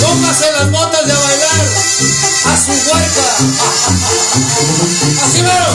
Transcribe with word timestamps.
Póngase 0.00 0.52
las 0.52 0.70
botas 0.70 1.06
de 1.06 1.12
bailar 1.12 1.66
a 2.44 2.56
su 2.56 2.70
huerta. 2.70 3.26
Así 5.24 5.40
veo. 5.42 5.72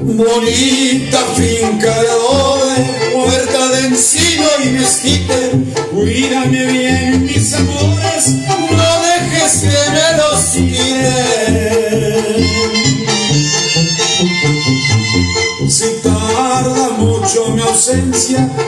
Bonita 0.00 1.18
finca 1.36 1.92
de 2.02 2.08
adobe, 2.08 2.49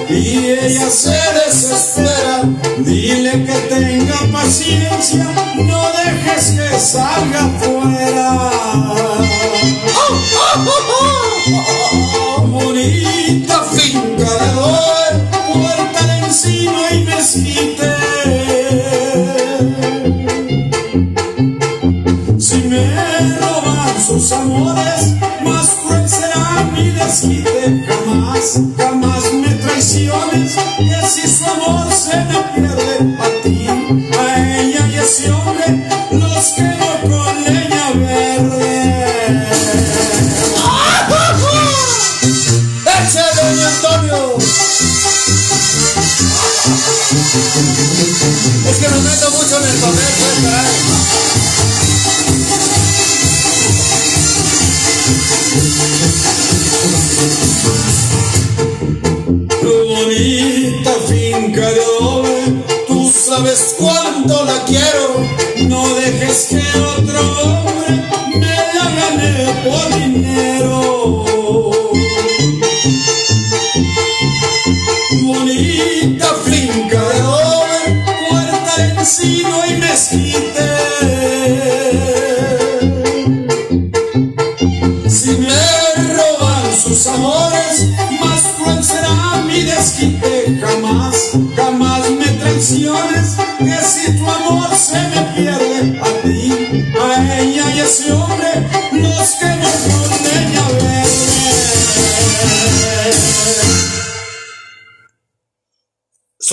y 0.08 0.50
ella 0.50 0.90
se 0.90 1.10
desespera, 1.10 2.42
dile 2.78 3.44
que 3.44 3.52
tenga 3.68 4.18
paciencia, 4.32 5.24
no 5.56 5.82
dejes 5.92 6.50
que 6.50 6.80
salga 6.80 7.48
fuera. 7.60 8.21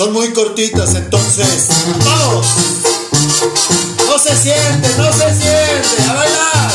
Son 0.00 0.14
muy 0.14 0.32
cortitas, 0.32 0.94
entonces. 0.94 1.68
¡Vamos! 2.02 2.46
No 4.06 4.18
se 4.18 4.34
siente, 4.34 4.88
no 4.96 5.12
se 5.12 5.28
siente. 5.28 6.08
A 6.08 6.14
bailar. 6.14 6.70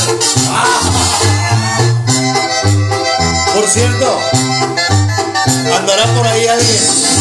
Por 3.52 3.68
cierto, 3.68 4.20
andará 5.76 6.04
por 6.14 6.24
ahí 6.24 6.46
alguien. 6.46 7.15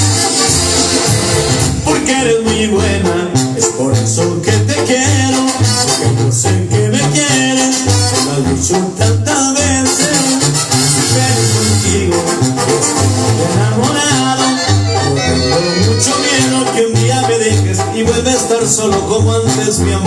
Como 19.65 19.81
antes 19.81 20.04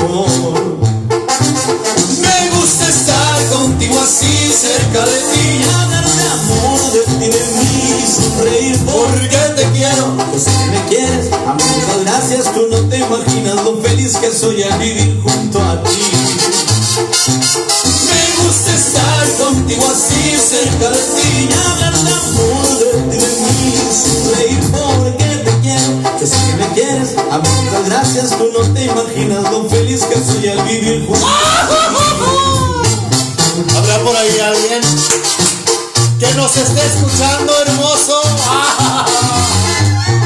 nos 36.49 36.57
esté 36.57 36.87
escuchando, 36.87 37.53
hermoso? 37.67 38.23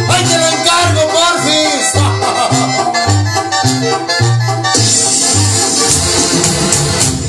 ¡Ay, 0.08 0.24
te 0.24 0.38
lo 0.38 0.46
encargo, 0.46 1.00
porfis! 1.10 1.94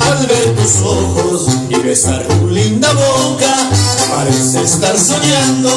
Al 0.00 0.26
ver 0.26 0.54
tus 0.54 0.74
ojos 0.82 1.46
y 1.70 1.74
besar 1.76 2.22
tu 2.22 2.46
linda 2.48 2.92
boca, 2.92 3.52
parece 4.14 4.62
estar 4.62 4.96
soñando, 4.96 5.70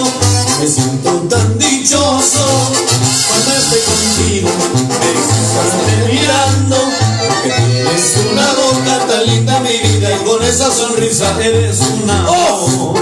me 0.60 0.68
siento 0.68 1.12
tan 1.30 1.58
dichoso. 1.58 2.46
Cuando 3.30 3.52
estoy 3.56 3.80
contigo, 3.82 4.50
me 5.00 5.10
estás 5.12 5.74
mirando, 6.08 6.78
esa 10.48 10.72
sonrisa 10.72 11.36
eres 11.44 11.80
una 11.82 12.26
¡Oh! 12.30 12.94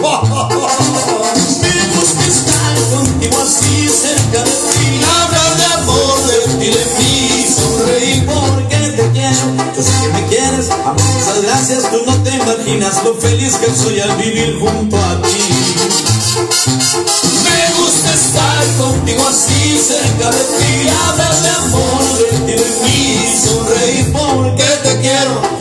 Me 1.61 1.95
gusta 1.95 2.25
estar 2.25 2.77
contigo 2.89 3.37
así 3.41 3.87
cerca 3.87 4.43
de 4.43 4.51
ti, 4.51 5.01
Hablar 5.21 5.57
de 5.57 5.65
amor, 5.75 6.25
de 6.25 6.39
ti, 6.57 6.71
de 6.71 6.85
mí, 6.97 7.45
sonreír 7.55 8.25
porque 8.25 8.75
te 8.75 9.11
quiero. 9.11 9.73
Yo 9.75 9.83
sé 9.83 9.91
que 10.01 10.07
me 10.13 10.27
quieres, 10.27 10.71
amor, 10.71 10.95
muchas 10.95 11.41
gracias. 11.43 11.91
Tú 11.91 11.97
no 12.05 12.23
te 12.23 12.31
imaginas 12.35 13.03
lo 13.03 13.13
feliz 13.15 13.55
que 13.57 13.71
soy 13.75 13.99
al 13.99 14.15
vivir 14.17 14.59
junto 14.59 14.97
a 14.97 15.21
ti. 15.21 15.75
Me 17.43 17.73
gusta 17.79 18.13
estar 18.13 18.65
contigo 18.77 19.23
así 19.27 19.77
cerca 19.77 20.31
de 20.31 20.39
ti. 20.39 20.89
Hablar 21.09 21.41
de 21.41 21.49
amor, 21.49 22.17
de 22.17 22.23
ti, 22.45 22.63
de 22.63 22.69
mí, 22.83 23.39
sonreír 23.45 24.11
porque 24.11 24.63
te 24.83 24.99
quiero. 25.01 25.54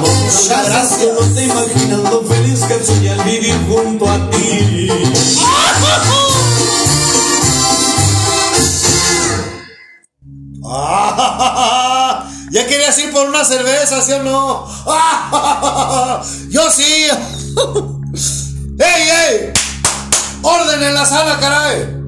Muchas 0.00 0.66
gracias. 0.66 1.00
Tú 1.00 1.08
no 1.20 1.34
te 1.34 1.44
imaginas 1.44 1.98
lo 2.10 2.22
feliz 2.22 2.60
que 2.64 2.84
soy 2.84 3.08
al 3.08 3.20
vivir 3.24 3.54
junto 3.68 4.08
a 4.10 4.30
ti. 4.30 4.88
Ah, 10.64 12.24
Ya 12.50 12.66
querías 12.66 12.98
ir 12.98 13.12
por 13.12 13.28
una 13.28 13.44
cerveza, 13.44 14.00
¿sí 14.00 14.12
o 14.12 14.22
no? 14.22 14.66
Ah, 14.86 16.22
Yo 16.48 16.70
sí. 16.70 17.06
¡Ey, 18.78 19.08
ey! 19.28 19.52
¡Orden 20.42 20.82
en 20.82 20.94
la 20.94 21.04
sala, 21.04 21.38
caray! 21.38 21.98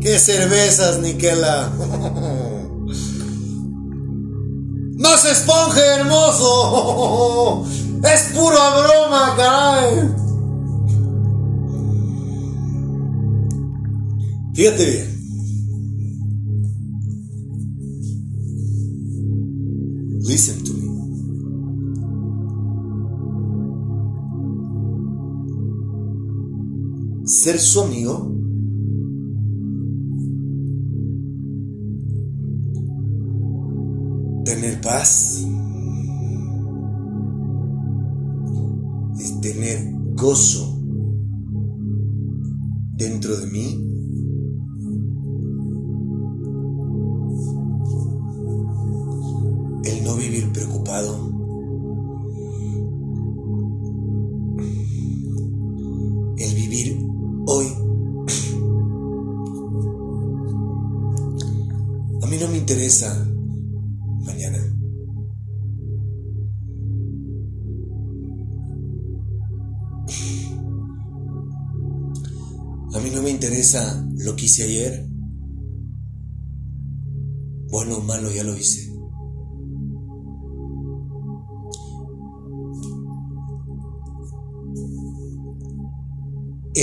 ¿Qué 0.00 0.18
cervezas, 0.18 0.98
Niquela? 0.98 1.70
No 5.02 5.18
se 5.18 5.32
esponje, 5.32 5.80
hermoso. 5.80 7.64
Es 8.04 8.32
pura 8.32 8.70
broma, 8.70 9.34
caray. 9.36 10.14
Fíjate 14.54 14.86
bien. 14.86 15.08
Listen 20.20 20.62
to 20.62 20.72
me. 20.72 20.82
Ser 27.26 27.58
su 27.58 27.80
amigo 27.80 28.41
paz, 34.92 35.42
es 39.18 39.40
tener 39.40 39.90
gozo 40.14 40.78
dentro 42.96 43.34
de 43.38 43.46
mí. 43.46 43.91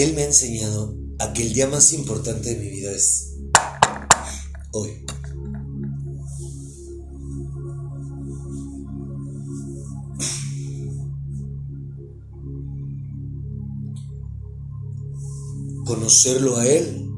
Él 0.01 0.13
me 0.15 0.21
ha 0.21 0.27
enseñado 0.27 0.95
a 1.19 1.33
que 1.33 1.45
el 1.45 1.51
día 1.51 1.67
más 1.67 1.91
importante 1.91 2.55
de 2.55 2.61
mi 2.61 2.69
vida 2.69 2.89
es 2.89 3.35
hoy. 4.71 5.05
conocerlo 15.85 16.55
a 16.55 16.65
Él. 16.65 17.11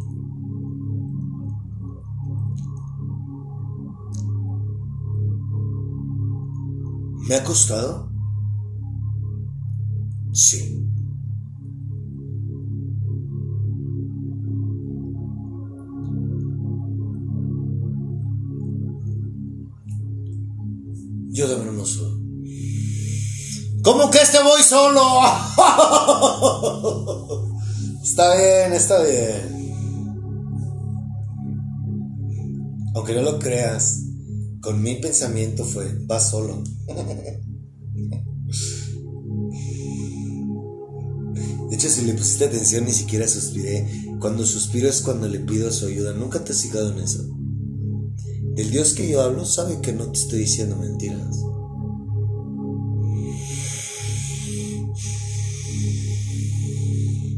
¿Me 7.28 7.36
ha 7.36 7.44
costado? 7.44 8.10
Sí. 10.32 10.81
Yo 21.42 21.50
también 21.50 21.76
no 21.76 21.86
soy. 21.88 22.22
¿Cómo 23.84 24.12
que 24.12 24.20
este 24.20 24.38
voy 24.44 24.62
solo? 24.62 25.02
Está 28.04 28.36
bien, 28.36 28.74
está 28.74 29.02
bien. 29.02 29.74
Aunque 32.94 33.16
no 33.16 33.24
lo 33.24 33.40
creas, 33.40 34.02
con 34.62 34.84
mi 34.84 34.98
pensamiento 34.98 35.66
fue, 35.66 36.06
va 36.06 36.20
solo. 36.20 36.64
De 41.70 41.76
hecho, 41.76 41.90
si 41.90 42.04
le 42.04 42.14
pusiste 42.14 42.46
atención, 42.46 42.86
ni 42.86 42.92
siquiera 42.92 43.28
suspiré. 43.28 43.90
Cuando 44.20 44.46
suspiro 44.46 44.88
es 44.88 45.02
cuando 45.02 45.28
le 45.28 45.40
pido 45.40 45.72
su 45.72 45.88
ayuda. 45.88 46.14
Nunca 46.14 46.44
te 46.44 46.52
has 46.52 46.62
fijado 46.62 46.92
en 46.92 47.00
eso. 47.00 47.24
El 48.62 48.70
Dios 48.70 48.94
que 48.94 49.10
yo 49.10 49.24
hablo 49.24 49.44
sabe 49.44 49.82
que 49.82 49.92
no 49.92 50.06
te 50.12 50.20
estoy 50.20 50.40
diciendo 50.42 50.76
mentiras. 50.76 51.36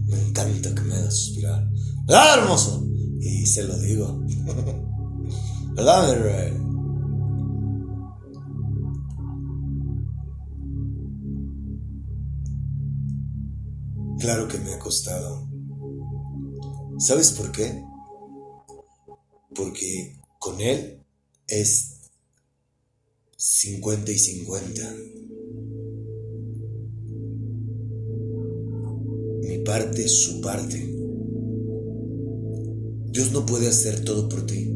Me 0.06 0.20
encanta 0.20 0.76
que 0.76 0.82
me 0.82 0.96
hagas 0.96 1.16
suspirar. 1.16 1.66
¿Verdad, 2.06 2.40
hermoso? 2.40 2.86
Y 3.22 3.46
se 3.46 3.64
lo 3.64 3.80
digo. 3.80 4.22
¿Verdad, 5.76 6.10
mi 6.10 6.16
rey? 6.24 6.54
Claro 14.20 14.50
que 14.50 14.58
me 14.58 14.74
ha 14.74 14.80
costado. 14.80 15.50
¿Sabes 16.98 17.32
por 17.32 17.50
qué? 17.54 17.82
Porque 19.56 20.20
con 20.38 20.60
él 20.60 21.03
es 21.62 21.94
50 23.38 24.12
y 24.12 24.18
50. 24.18 24.96
Mi 29.42 29.58
parte 29.60 30.08
su 30.08 30.42
parte. 30.42 30.78
Dios 33.12 33.32
no 33.32 33.46
puede 33.46 33.68
hacer 33.68 34.04
todo 34.04 34.28
por 34.28 34.46
ti. 34.46 34.70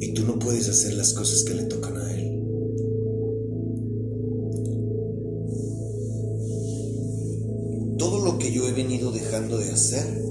Y 0.00 0.14
tú 0.14 0.24
no 0.24 0.38
puedes 0.38 0.68
hacer 0.68 0.94
las 0.94 1.12
cosas 1.12 1.42
que 1.42 1.54
le 1.54 1.64
tocan 1.64 1.96
a 1.96 2.14
Él. 2.14 2.28
Todo 7.98 8.24
lo 8.24 8.38
que 8.38 8.52
yo 8.52 8.68
he 8.68 8.72
venido 8.72 9.10
dejando 9.10 9.58
de 9.58 9.72
hacer 9.72 10.28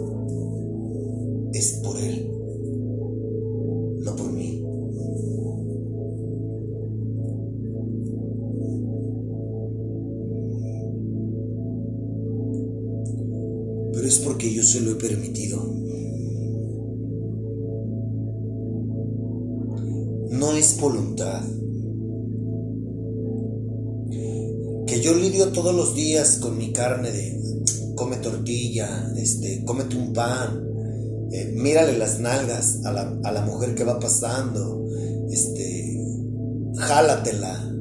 se 14.68 14.82
lo 14.82 14.92
he 14.92 14.96
permitido. 14.96 15.64
No 20.32 20.52
es 20.52 20.80
voluntad. 20.80 21.42
Que 24.86 25.02
yo 25.02 25.14
lidio 25.16 25.52
todos 25.52 25.74
los 25.74 25.96
días 25.96 26.38
con 26.42 26.58
mi 26.58 26.72
carne 26.72 27.12
de 27.12 27.38
come 27.96 28.18
tortilla, 28.18 29.12
este, 29.18 29.64
cómete 29.66 29.96
un 29.96 30.14
pan, 30.14 30.64
eh, 31.32 31.52
mírale 31.56 31.98
las 31.98 32.20
nalgas 32.20 32.86
a 32.86 32.92
la, 32.92 33.20
a 33.24 33.32
la 33.32 33.42
mujer 33.42 33.74
que 33.74 33.84
va 33.84 34.00
pasando, 34.00 34.86
este, 35.32 36.00
jálatela. 36.76 37.77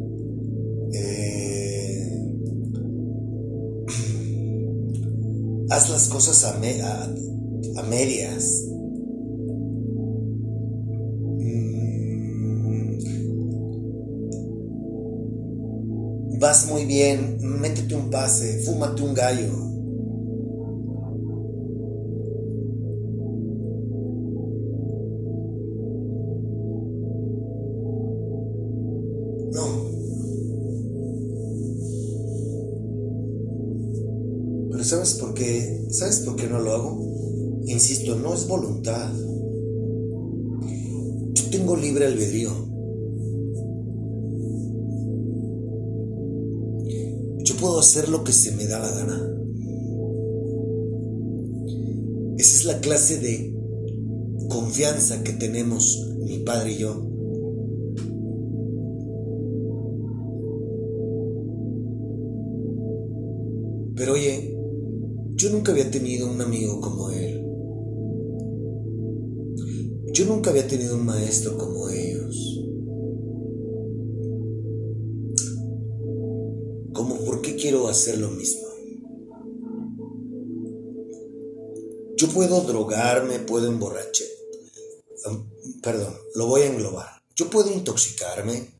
Haz 5.77 5.91
las 5.91 6.09
cosas 6.09 6.43
a, 6.45 6.59
me- 6.59 6.81
a- 6.81 7.15
a 7.77 7.83
medias. 7.83 8.65
Mm. 11.39 12.99
Vas 16.41 16.67
muy 16.67 16.85
bien, 16.87 17.39
métete 17.61 17.95
un 17.95 18.11
pase, 18.11 18.61
fúmate 18.65 19.03
un 19.03 19.15
gallo. 19.15 19.76
Tenemos 55.39 56.15
mi 56.19 56.39
padre 56.39 56.73
y 56.73 56.79
yo. 56.79 57.07
Pero 63.97 64.13
oye, 64.13 64.55
yo 65.37 65.51
nunca 65.51 65.73
había 65.73 65.91
tenido 65.91 66.31
un 66.31 66.41
amigo 66.41 66.81
como 66.81 67.11
él. 67.11 67.43
Yo 70.13 70.25
nunca 70.27 70.51
había 70.51 70.67
tenido 70.67 70.97
un 70.97 71.05
maestro 71.05 71.57
como 71.57 71.89
ellos. 71.89 72.63
¿Cómo 76.93 77.17
por 77.25 77.43
qué 77.43 77.57
quiero 77.57 77.89
hacer 77.89 78.19
lo 78.19 78.31
mismo? 78.31 78.67
Yo 82.17 82.29
puedo 82.29 82.63
drogarme, 82.63 83.39
puedo 83.41 83.69
emborrachar. 83.69 84.36
Perdón, 85.87 86.17
lo 86.35 86.49
voy 86.49 86.63
a 86.63 86.67
englobar. 86.67 87.23
Yo 87.37 87.49
puedo 87.49 87.73
intoxicarme. 87.73 88.73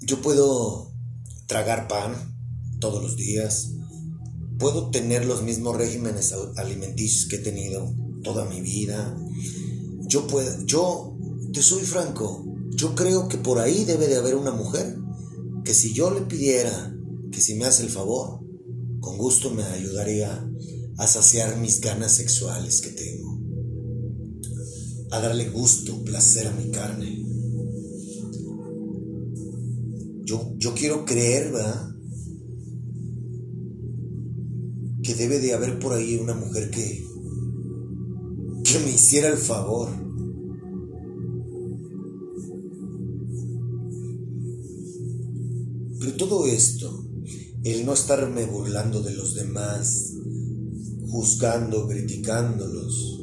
Yo 0.00 0.20
puedo 0.20 0.92
tragar 1.46 1.86
pan 1.86 2.12
todos 2.80 3.00
los 3.00 3.16
días. 3.16 3.70
Puedo 4.58 4.90
tener 4.90 5.24
los 5.24 5.44
mismos 5.44 5.76
regímenes 5.76 6.34
alimenticios 6.56 7.28
que 7.28 7.36
he 7.36 7.38
tenido 7.38 7.94
toda 8.24 8.46
mi 8.46 8.62
vida. 8.62 9.16
Yo 10.08 10.26
puedo, 10.26 10.66
yo 10.66 11.16
te 11.52 11.62
soy 11.62 11.84
franco, 11.84 12.44
yo 12.70 12.96
creo 12.96 13.28
que 13.28 13.38
por 13.38 13.60
ahí 13.60 13.84
debe 13.84 14.08
de 14.08 14.16
haber 14.16 14.34
una 14.34 14.50
mujer 14.50 14.96
que 15.64 15.72
si 15.72 15.94
yo 15.94 16.10
le 16.10 16.22
pidiera 16.22 16.92
que 17.30 17.40
si 17.40 17.54
me 17.54 17.66
hace 17.66 17.84
el 17.84 17.90
favor, 17.90 18.40
con 18.98 19.18
gusto 19.18 19.50
me 19.50 19.62
ayudaría 19.62 20.44
a 20.98 21.06
saciar 21.06 21.58
mis 21.58 21.80
ganas 21.80 22.16
sexuales 22.16 22.80
que 22.80 22.90
tengo, 22.90 23.23
a 25.14 25.20
darle 25.20 25.48
gusto, 25.50 26.02
placer 26.02 26.48
a 26.48 26.52
mi 26.52 26.70
carne. 26.72 27.24
Yo, 30.24 30.54
yo 30.56 30.74
quiero 30.74 31.04
creer, 31.04 31.52
¿verdad? 31.52 31.94
Que 35.02 35.14
debe 35.14 35.38
de 35.38 35.54
haber 35.54 35.78
por 35.78 35.92
ahí 35.92 36.16
una 36.16 36.34
mujer 36.34 36.70
que, 36.70 37.04
que 38.64 38.78
me 38.80 38.90
hiciera 38.90 39.28
el 39.28 39.36
favor. 39.36 39.90
Pero 46.00 46.16
todo 46.16 46.46
esto, 46.46 47.06
el 47.62 47.86
no 47.86 47.92
estarme 47.92 48.46
burlando 48.46 49.00
de 49.00 49.14
los 49.14 49.34
demás, 49.36 50.12
juzgando, 51.06 51.86
criticándolos, 51.86 53.13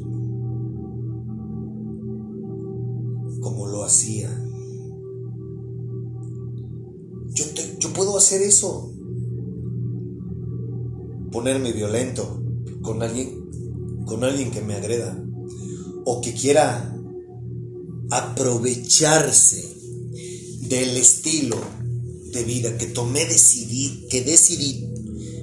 Yo, 7.34 7.46
yo 7.80 7.94
puedo 7.94 8.18
hacer 8.18 8.42
eso, 8.42 8.94
ponerme 11.32 11.72
violento 11.72 12.44
con 12.82 13.04
alguien, 13.04 14.06
con 14.06 14.24
alguien 14.24 14.52
que 14.52 14.62
me 14.62 14.76
agreda. 14.76 15.18
O 16.04 16.20
que 16.20 16.34
quiera 16.34 16.96
aprovecharse 18.10 19.64
del 20.62 20.98
estilo 20.98 21.58
de 22.32 22.44
vida 22.44 22.78
que 22.78 22.88
tomé 22.88 23.26
decidir, 23.26 24.08
que 24.08 24.22
decidí 24.22 24.90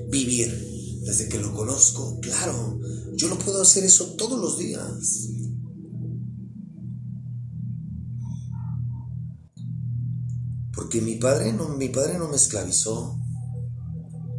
vivir. 0.08 0.66
Desde 1.02 1.28
que 1.28 1.38
lo 1.38 1.54
conozco, 1.54 2.18
claro, 2.20 2.78
yo 3.14 3.28
no 3.28 3.38
puedo 3.38 3.62
hacer 3.62 3.84
eso 3.84 4.14
todos 4.14 4.38
los 4.38 4.58
días. 4.58 5.28
Porque 10.88 11.02
mi 11.02 11.16
padre 11.16 11.52
no, 11.52 11.68
mi 11.68 11.90
padre 11.90 12.18
no 12.18 12.28
me 12.28 12.36
esclavizó. 12.36 13.18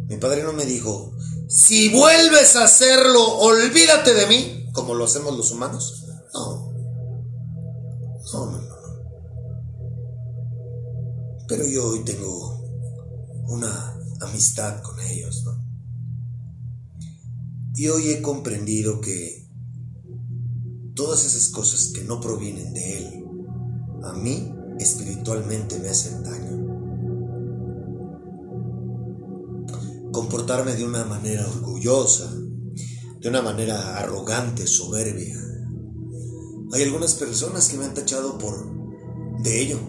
Mi 0.07 0.17
padre 0.17 0.41
no 0.41 0.51
me 0.51 0.65
dijo, 0.65 1.13
si 1.47 1.89
vuelves 1.89 2.55
a 2.55 2.63
hacerlo, 2.63 3.37
olvídate 3.37 4.15
de 4.15 4.25
mí, 4.25 4.65
como 4.73 4.95
lo 4.95 5.05
hacemos 5.05 5.37
los 5.37 5.51
humanos. 5.51 6.05
No. 6.33 6.73
No, 8.33 8.45
no, 8.49 8.61
no. 8.63 8.75
Pero 11.47 11.67
yo 11.67 11.87
hoy 11.87 12.03
tengo 12.03 12.59
una 13.49 13.95
amistad 14.21 14.81
con 14.81 14.99
ellos, 15.01 15.43
¿no? 15.45 15.63
Y 17.75 17.89
hoy 17.89 18.09
he 18.09 18.23
comprendido 18.23 19.01
que 19.01 19.47
todas 20.95 21.25
esas 21.25 21.49
cosas 21.49 21.91
que 21.93 22.03
no 22.05 22.19
provienen 22.19 22.73
de 22.73 22.97
Él, 22.97 23.23
a 24.03 24.13
mí 24.13 24.55
espiritualmente 24.79 25.79
me 25.79 25.89
hacen 25.89 26.23
daño. 26.23 26.67
Comportarme 30.11 30.75
de 30.75 30.85
una 30.85 31.05
manera 31.05 31.47
orgullosa, 31.47 32.33
de 33.19 33.29
una 33.29 33.41
manera 33.41 33.97
arrogante, 33.97 34.65
soberbia, 34.65 35.37
hay 36.71 36.83
algunas 36.83 37.15
personas 37.15 37.67
que 37.67 37.77
me 37.77 37.85
han 37.85 37.93
tachado 37.93 38.37
por 38.37 39.41
de 39.41 39.61
ello. 39.61 39.79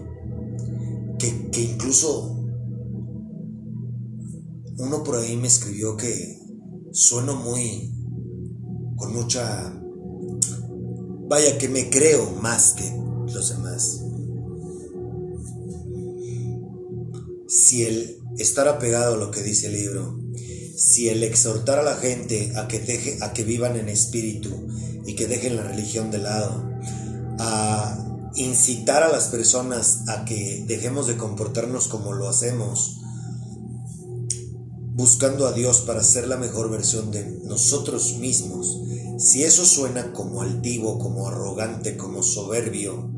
Que, 1.18 1.50
que 1.50 1.62
incluso 1.62 2.36
uno 4.78 5.04
por 5.04 5.16
ahí 5.16 5.36
me 5.36 5.48
escribió 5.48 5.96
que 5.96 6.40
sueno 6.92 7.36
muy 7.36 7.94
con 8.96 9.12
mucha 9.12 9.78
vaya 11.28 11.58
que 11.58 11.68
me 11.68 11.90
creo 11.90 12.30
más 12.42 12.72
que 12.72 12.90
los 13.32 13.50
demás. 13.50 14.02
Si 17.70 17.84
el 17.84 18.18
estar 18.36 18.66
apegado 18.66 19.14
a 19.14 19.16
lo 19.16 19.30
que 19.30 19.42
dice 19.42 19.68
el 19.68 19.74
libro, 19.74 20.18
si 20.76 21.08
el 21.08 21.22
exhortar 21.22 21.78
a 21.78 21.84
la 21.84 21.94
gente 21.94 22.52
a 22.56 22.66
que 22.66 22.80
deje 22.80 23.18
a 23.22 23.32
que 23.32 23.44
vivan 23.44 23.76
en 23.76 23.88
espíritu 23.88 24.50
y 25.06 25.14
que 25.14 25.28
dejen 25.28 25.54
la 25.54 25.62
religión 25.62 26.10
de 26.10 26.18
lado, 26.18 26.68
a 27.38 28.32
incitar 28.34 29.04
a 29.04 29.08
las 29.08 29.28
personas 29.28 30.08
a 30.08 30.24
que 30.24 30.64
dejemos 30.66 31.06
de 31.06 31.16
comportarnos 31.16 31.86
como 31.86 32.12
lo 32.12 32.28
hacemos, 32.28 32.96
buscando 34.96 35.46
a 35.46 35.52
Dios 35.52 35.82
para 35.82 36.02
ser 36.02 36.26
la 36.26 36.38
mejor 36.38 36.72
versión 36.72 37.12
de 37.12 37.24
nosotros 37.44 38.16
mismos, 38.18 38.80
si 39.16 39.44
eso 39.44 39.64
suena 39.64 40.12
como 40.12 40.42
altivo, 40.42 40.98
como 40.98 41.28
arrogante, 41.28 41.96
como 41.96 42.24
soberbio, 42.24 43.12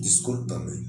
discúlpame. 0.00 0.87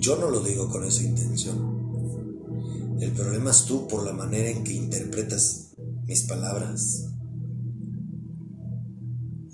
Yo 0.00 0.16
no 0.16 0.30
lo 0.30 0.40
digo 0.40 0.70
con 0.70 0.84
esa 0.84 1.02
intención. 1.02 2.96
El 3.00 3.12
problema 3.12 3.50
es 3.50 3.64
tú 3.64 3.88
por 3.88 4.04
la 4.04 4.12
manera 4.12 4.48
en 4.48 4.62
que 4.62 4.72
interpretas 4.72 5.74
mis 6.04 6.22
palabras, 6.22 7.06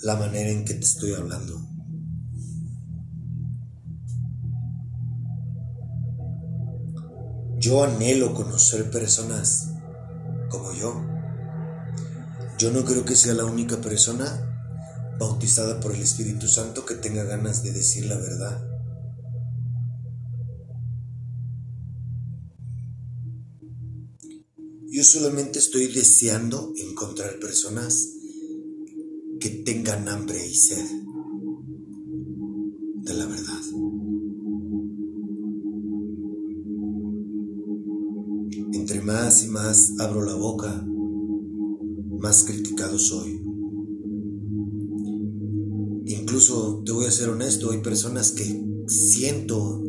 la 0.02 0.16
manera 0.16 0.50
en 0.50 0.64
que 0.64 0.74
te 0.74 0.84
estoy 0.84 1.14
hablando. 1.14 1.60
Yo 7.58 7.82
anhelo 7.82 8.34
conocer 8.34 8.90
personas 8.90 9.70
como 10.50 10.74
yo. 10.74 11.02
Yo 12.58 12.70
no 12.70 12.84
creo 12.84 13.06
que 13.06 13.16
sea 13.16 13.32
la 13.32 13.46
única 13.46 13.78
persona 13.78 15.16
bautizada 15.18 15.80
por 15.80 15.94
el 15.94 16.02
Espíritu 16.02 16.48
Santo 16.48 16.84
que 16.84 16.96
tenga 16.96 17.24
ganas 17.24 17.62
de 17.62 17.72
decir 17.72 18.04
la 18.06 18.16
verdad. 18.16 18.73
Yo 24.94 25.02
solamente 25.02 25.58
estoy 25.58 25.88
deseando 25.88 26.72
encontrar 26.76 27.40
personas 27.40 28.12
que 29.40 29.50
tengan 29.50 30.08
hambre 30.08 30.46
y 30.46 30.54
sed 30.54 30.86
de 33.02 33.14
la 33.14 33.26
verdad. 33.26 33.60
Entre 38.72 39.00
más 39.00 39.42
y 39.42 39.48
más 39.48 39.94
abro 39.98 40.24
la 40.24 40.36
boca, 40.36 40.86
más 42.20 42.44
criticado 42.44 42.96
soy. 42.96 43.42
Incluso 46.06 46.84
te 46.86 46.92
voy 46.92 47.06
a 47.06 47.10
ser 47.10 47.30
honesto, 47.30 47.72
hay 47.72 47.82
personas 47.82 48.30
que 48.30 48.64
siento 48.86 49.82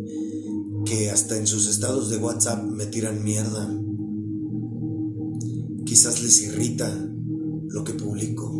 que 0.83 1.11
hasta 1.11 1.37
en 1.37 1.45
sus 1.45 1.67
estados 1.67 2.09
de 2.09 2.17
WhatsApp 2.17 2.63
me 2.63 2.87
tiran 2.87 3.23
mierda 3.23 3.84
quizás 5.95 6.21
les 6.21 6.41
irrita 6.41 6.89
lo 7.69 7.85
que 7.85 7.93
publico. 7.93 8.51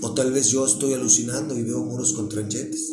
O 0.00 0.14
tal 0.14 0.32
vez 0.32 0.48
yo 0.48 0.64
estoy 0.64 0.94
alucinando 0.94 1.58
y 1.58 1.62
veo 1.62 1.84
muros 1.84 2.14
con 2.14 2.30
tranchetes. 2.30 2.90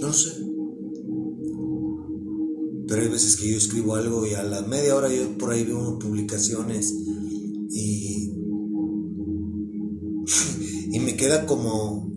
No 0.00 0.10
sé. 0.10 0.30
pero 2.88 3.02
hay 3.02 3.08
veces 3.08 3.36
que 3.36 3.50
yo 3.50 3.58
escribo 3.58 3.94
algo 3.94 4.26
y 4.26 4.32
a 4.32 4.42
la 4.42 4.62
media 4.62 4.96
hora 4.96 5.12
yo 5.12 5.36
por 5.36 5.50
ahí 5.50 5.64
veo 5.64 5.98
publicaciones 5.98 6.94
y, 7.70 8.30
y 10.92 10.98
me 11.00 11.14
queda 11.16 11.44
como, 11.44 12.10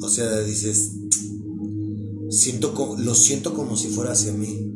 o 0.00 0.08
sea, 0.08 0.40
dices, 0.40 0.92
siento, 2.30 2.96
lo 2.98 3.14
siento 3.14 3.54
como 3.54 3.76
si 3.76 3.88
fuera 3.88 4.12
hacia 4.12 4.32
mí. 4.32 4.71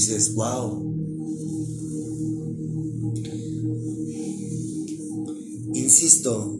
Dices, 0.00 0.34
wow. 0.34 0.82
Insisto, 5.74 6.58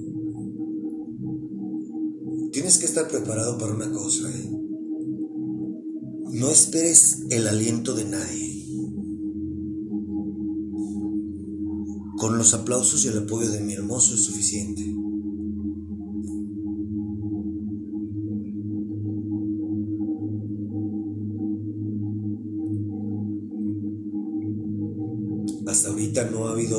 tienes 2.53 2.79
que 2.79 2.87
estar 2.87 3.09
preparado 3.09 3.57
para 3.59 3.75
una 3.75 3.91
cosa. 3.91 4.31
¿eh? 4.31 4.51
No 6.33 6.51
esperes 6.51 7.25
el 7.31 7.49
aliento 7.49 7.95
de 7.95 8.05
nadie. 8.05 8.51
Con 12.19 12.37
los 12.37 12.53
aplausos 12.53 13.05
y 13.07 13.09
el 13.09 13.19
apoyo 13.19 13.51
de 13.51 13.61
mi 13.61 13.73
hermoso 13.73 14.15
es 14.15 14.25
suficiente. 14.25 15.00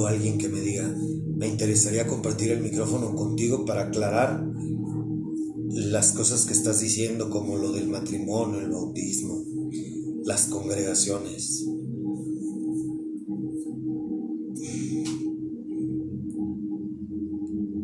Alguien 0.07 0.37
que 0.37 0.49
me 0.49 0.61
diga, 0.61 0.95
me 1.35 1.47
interesaría 1.47 2.07
compartir 2.07 2.51
el 2.51 2.61
micrófono 2.61 3.15
contigo 3.15 3.65
para 3.65 3.83
aclarar 3.83 4.45
las 5.69 6.11
cosas 6.11 6.45
que 6.45 6.53
estás 6.53 6.81
diciendo, 6.81 7.29
como 7.29 7.57
lo 7.57 7.71
del 7.71 7.87
matrimonio, 7.87 8.59
el 8.59 8.69
bautismo, 8.69 9.43
las 10.25 10.45
congregaciones. 10.47 11.65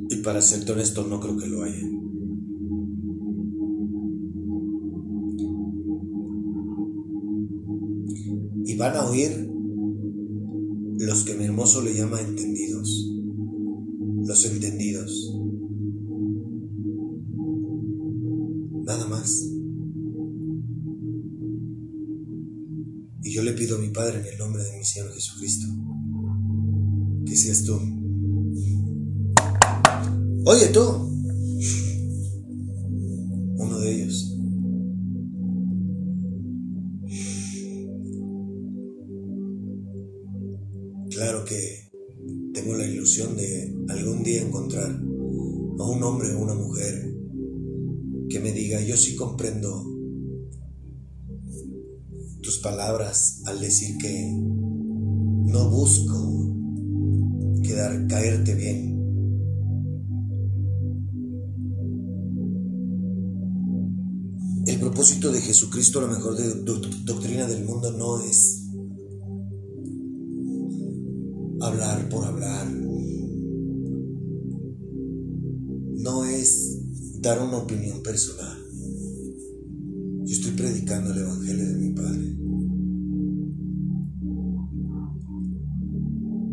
Y 0.10 0.16
para 0.24 0.42
ser 0.42 0.70
honesto, 0.72 1.04
no 1.06 1.20
creo 1.20 1.38
que 1.38 1.48
lo 1.48 1.64
haya. 1.64 1.82
Y 8.66 8.76
van 8.76 8.96
a 8.98 9.10
oír 9.10 9.47
los 11.18 11.26
que 11.26 11.34
mi 11.34 11.46
hermoso 11.46 11.82
le 11.82 11.96
llama 11.96 12.22
entendidos, 12.22 13.12
los 14.24 14.46
entendidos. 14.46 15.34
nada 18.86 19.08
más. 19.08 19.44
Y 23.24 23.34
yo 23.34 23.42
le 23.42 23.54
pido 23.54 23.78
a 23.78 23.80
mi 23.80 23.90
Padre 23.90 24.20
en 24.20 24.28
el 24.28 24.38
nombre 24.38 24.64
de 24.64 24.78
mi 24.78 24.86
Señor 24.86 25.12
Jesucristo, 25.12 25.68
que 27.26 27.36
seas 27.36 27.64
tú. 27.64 27.80
Oye 30.46 30.68
tú, 30.68 31.17
Jesucristo, 65.48 66.02
la 66.02 66.08
mejor 66.08 66.36
doctrina 67.06 67.48
del 67.48 67.64
mundo, 67.64 67.90
no 67.94 68.20
es 68.20 68.66
hablar 71.62 72.10
por 72.10 72.26
hablar. 72.26 72.68
No 76.00 76.26
es 76.26 77.22
dar 77.22 77.42
una 77.42 77.60
opinión 77.60 78.04
personal. 78.04 78.58
Yo 80.26 80.34
estoy 80.34 80.52
predicando 80.52 81.14
el 81.14 81.20
Evangelio 81.20 81.66
de 81.66 81.76
mi 81.76 81.94
Padre. 81.94 82.38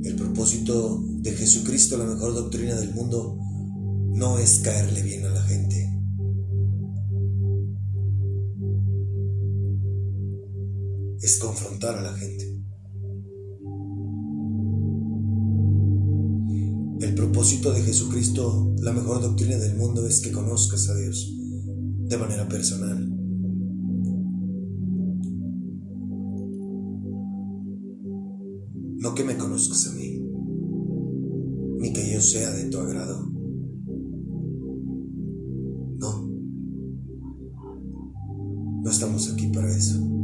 El 0.04 0.14
propósito 0.14 1.02
de 1.18 1.33
Jesucristo, 1.33 1.96
la 1.96 2.04
mejor 2.04 2.33
doctrina 2.33 2.76
del 2.76 2.94
mundo, 2.94 3.40
no 4.12 4.38
es 4.38 4.61
caerle 4.61 5.02
bien 5.02 5.24
a 5.26 5.30
la 5.30 5.42
gente. 5.42 5.83
A 11.84 12.00
la 12.00 12.14
gente. 12.14 12.62
El 17.00 17.14
propósito 17.14 17.72
de 17.72 17.82
Jesucristo, 17.82 18.74
la 18.78 18.90
mejor 18.92 19.20
doctrina 19.20 19.58
del 19.58 19.76
mundo, 19.76 20.06
es 20.06 20.22
que 20.22 20.32
conozcas 20.32 20.88
a 20.88 20.96
Dios 20.96 21.36
de 22.08 22.16
manera 22.16 22.48
personal. 22.48 23.06
No 28.96 29.14
que 29.14 29.24
me 29.24 29.36
conozcas 29.36 29.86
a 29.88 29.92
mí, 29.92 30.22
ni 31.80 31.92
que 31.92 32.14
yo 32.14 32.20
sea 32.22 32.50
de 32.50 32.64
tu 32.70 32.78
agrado. 32.78 33.30
No. 35.98 36.30
No 38.82 38.90
estamos 38.90 39.30
aquí 39.30 39.48
para 39.48 39.70
eso. 39.76 40.23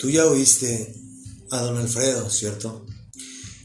Tú 0.00 0.08
ya 0.08 0.24
oíste 0.24 0.94
a 1.50 1.60
don 1.60 1.76
Alfredo, 1.76 2.30
¿cierto? 2.30 2.86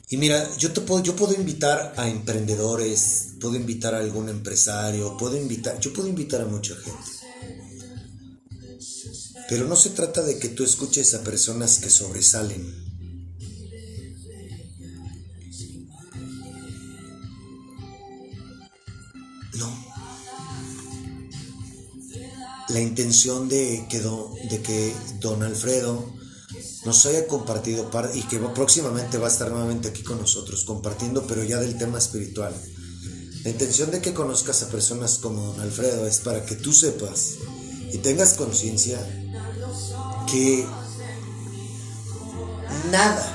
Y 0.09 0.17
mira, 0.17 0.53
yo, 0.57 0.73
te 0.73 0.81
puedo, 0.81 1.01
yo 1.01 1.15
puedo 1.15 1.33
invitar 1.33 1.93
a 1.95 2.09
emprendedores, 2.09 3.35
puedo 3.39 3.55
invitar 3.55 3.95
a 3.95 3.99
algún 3.99 4.27
empresario, 4.27 5.15
puedo 5.15 5.37
invitar, 5.37 5.79
yo 5.79 5.93
puedo 5.93 6.09
invitar 6.09 6.41
a 6.41 6.45
mucha 6.45 6.75
gente. 6.75 7.09
Pero 9.47 9.65
no 9.65 9.77
se 9.77 9.91
trata 9.91 10.23
de 10.23 10.37
que 10.37 10.49
tú 10.49 10.65
escuches 10.65 11.13
a 11.13 11.23
personas 11.23 11.79
que 11.79 11.89
sobresalen. 11.89 12.83
No. 19.53 19.85
La 22.67 22.81
intención 22.81 23.47
de 23.47 23.87
que, 23.89 24.01
de 24.49 24.61
que 24.61 24.93
don 25.21 25.41
Alfredo 25.41 26.24
nos 26.85 27.05
haya 27.05 27.27
compartido 27.27 27.89
y 28.13 28.21
que 28.23 28.39
próximamente 28.39 29.17
va 29.17 29.27
a 29.27 29.31
estar 29.31 29.49
nuevamente 29.49 29.89
aquí 29.89 30.03
con 30.03 30.19
nosotros 30.19 30.63
compartiendo, 30.65 31.25
pero 31.27 31.43
ya 31.43 31.59
del 31.59 31.77
tema 31.77 31.97
espiritual. 31.97 32.53
La 33.43 33.49
intención 33.49 33.91
de 33.91 34.01
que 34.01 34.13
conozcas 34.13 34.63
a 34.63 34.69
personas 34.69 35.17
como 35.17 35.41
don 35.41 35.61
Alfredo 35.61 36.07
es 36.07 36.19
para 36.19 36.45
que 36.45 36.55
tú 36.55 36.73
sepas 36.73 37.35
y 37.91 37.97
tengas 37.99 38.33
conciencia 38.33 38.99
que 40.31 40.65
nada 42.91 43.31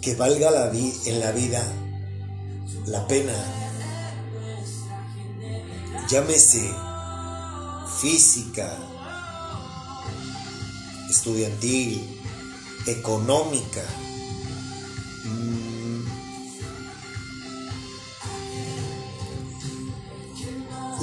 que 0.00 0.14
valga 0.14 0.50
la 0.50 0.72
en 0.72 1.20
la 1.20 1.32
vida 1.32 1.62
la 2.86 3.06
pena, 3.06 3.32
llámese 6.08 6.74
física, 8.00 8.76
estudiantil, 11.10 12.02
económica, 12.86 13.82
mm, 15.24 16.04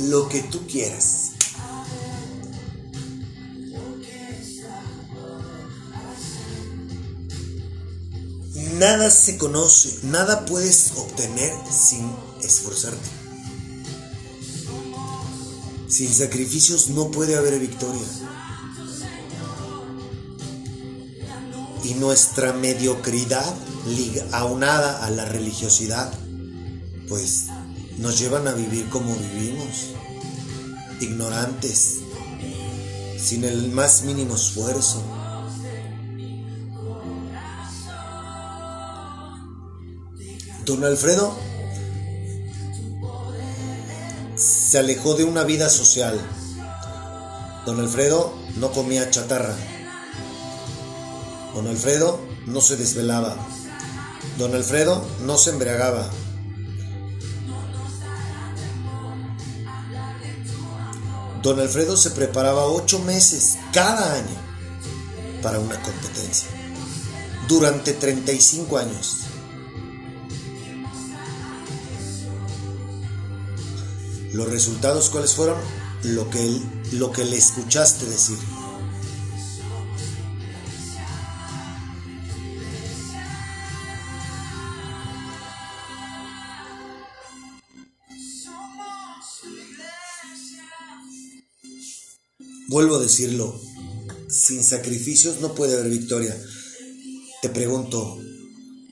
lo 0.09 0.27
que 0.29 0.41
tú 0.43 0.65
quieras. 0.67 1.31
nada 8.77 9.09
se 9.09 9.37
conoce, 9.37 9.99
nada 10.03 10.45
puedes 10.45 10.93
obtener 10.97 11.53
sin 11.71 12.11
esforzarte. 12.41 13.09
Sin 15.87 16.13
sacrificios 16.13 16.89
no 16.89 17.09
puede 17.09 17.37
haber 17.37 17.59
victoria. 17.59 18.03
Nuestra 21.99 22.53
mediocridad, 22.53 23.53
aunada 24.31 25.05
a 25.05 25.09
la 25.09 25.25
religiosidad, 25.25 26.11
pues 27.07 27.45
nos 27.97 28.19
llevan 28.19 28.47
a 28.47 28.53
vivir 28.53 28.89
como 28.89 29.15
vivimos, 29.15 29.93
ignorantes, 30.99 31.99
sin 33.17 33.43
el 33.43 33.71
más 33.71 34.03
mínimo 34.03 34.35
esfuerzo. 34.35 35.03
Don 40.65 40.83
Alfredo 40.83 41.33
se 44.35 44.77
alejó 44.77 45.15
de 45.15 45.23
una 45.23 45.43
vida 45.43 45.69
social. 45.69 46.19
Don 47.65 47.79
Alfredo 47.79 48.33
no 48.57 48.71
comía 48.71 49.09
chatarra. 49.09 49.55
Don 51.57 51.67
Alfredo 51.67 52.19
no 52.45 52.61
se 52.61 52.77
desvelaba. 52.77 53.35
Don 54.37 54.53
Alfredo 54.53 55.03
no 55.21 55.39
se 55.39 55.49
embriagaba. 55.49 56.07
Don 61.41 61.59
Alfredo 61.59 61.97
se 61.97 62.11
preparaba 62.11 62.67
ocho 62.67 62.99
meses 62.99 63.57
cada 63.73 64.13
año 64.13 64.35
para 65.41 65.59
una 65.59 65.81
competencia. 65.81 66.47
Durante 67.47 67.93
35 67.93 68.77
años. 68.77 69.21
Los 74.31 74.47
resultados, 74.47 75.09
¿cuáles 75.09 75.33
fueron? 75.33 75.57
Lo 76.03 76.29
que, 76.29 76.61
lo 76.91 77.11
que 77.11 77.25
le 77.25 77.37
escuchaste 77.37 78.05
decir. 78.05 78.37
Vuelvo 92.77 92.97
a 92.97 92.99
decirlo, 92.99 93.59
sin 94.29 94.63
sacrificios 94.63 95.41
no 95.41 95.55
puede 95.55 95.73
haber 95.73 95.89
victoria. 95.89 96.39
Te 97.41 97.49
pregunto, 97.49 98.19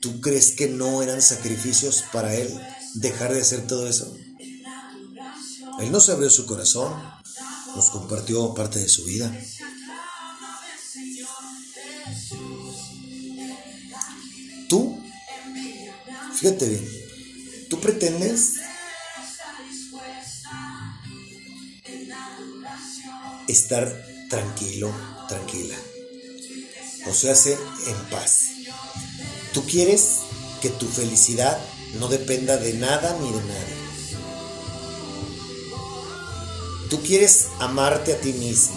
¿tú 0.00 0.20
crees 0.20 0.50
que 0.50 0.66
no 0.66 1.04
eran 1.04 1.22
sacrificios 1.22 2.02
para 2.12 2.34
él 2.34 2.52
dejar 2.94 3.32
de 3.32 3.42
hacer 3.42 3.64
todo 3.68 3.86
eso? 3.86 4.12
Él 5.78 5.92
nos 5.92 6.08
abrió 6.08 6.28
su 6.30 6.46
corazón, 6.46 7.00
nos 7.76 7.90
compartió 7.90 8.52
parte 8.54 8.80
de 8.80 8.88
su 8.88 9.04
vida. 9.04 9.32
Tú, 14.68 15.00
fíjate 16.34 16.68
bien, 16.70 16.90
tú 17.70 17.78
pretendes 17.80 18.54
estar 23.48 24.04
tranquilo, 24.28 24.92
tranquila. 25.28 25.76
O 27.08 27.14
sea, 27.14 27.32
hace 27.32 27.52
en 27.52 27.96
paz. 28.10 28.40
Tú 29.52 29.64
quieres 29.64 30.20
que 30.60 30.70
tu 30.70 30.86
felicidad 30.86 31.58
no 31.98 32.08
dependa 32.08 32.56
de 32.56 32.74
nada 32.74 33.16
ni 33.20 33.28
de 33.28 33.40
nadie. 33.40 33.76
Tú 36.90 37.02
quieres 37.02 37.46
amarte 37.58 38.12
a 38.12 38.20
ti 38.20 38.32
mismo. 38.32 38.76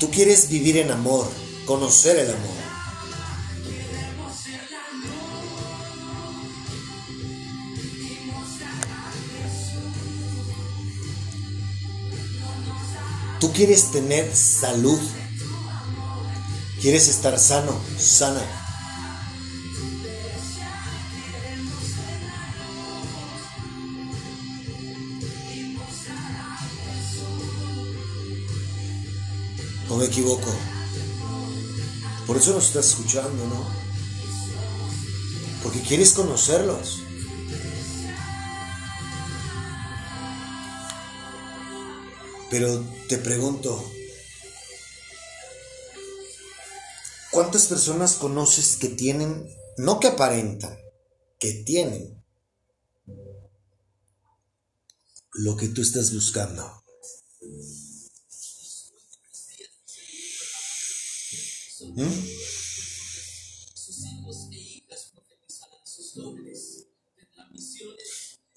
Tú 0.00 0.10
quieres 0.10 0.48
vivir 0.48 0.76
en 0.78 0.90
amor, 0.90 1.28
conocer 1.66 2.18
el 2.18 2.30
amor. 2.30 2.67
Tú 13.40 13.52
quieres 13.52 13.90
tener 13.92 14.34
salud. 14.34 14.98
Quieres 16.80 17.08
estar 17.08 17.38
sano, 17.38 17.72
sana. 17.98 18.42
¿O 29.88 29.96
me 29.96 30.04
equivoco? 30.04 30.52
Por 32.26 32.36
eso 32.36 32.52
nos 32.52 32.66
estás 32.66 32.88
escuchando, 32.88 33.46
¿no? 33.46 33.66
Porque 35.62 35.80
quieres 35.80 36.12
conocerlos. 36.12 37.07
Pero 42.50 42.82
te 43.08 43.18
pregunto, 43.18 43.92
¿cuántas 47.30 47.66
personas 47.66 48.14
conoces 48.14 48.76
que 48.76 48.88
tienen, 48.88 49.54
no 49.76 50.00
que 50.00 50.08
aparentan, 50.08 50.78
que 51.38 51.52
tienen 51.64 52.24
lo 55.32 55.56
que 55.56 55.68
tú 55.68 55.82
estás 55.82 56.14
buscando? 56.14 56.82
¿Mm? 61.94 62.38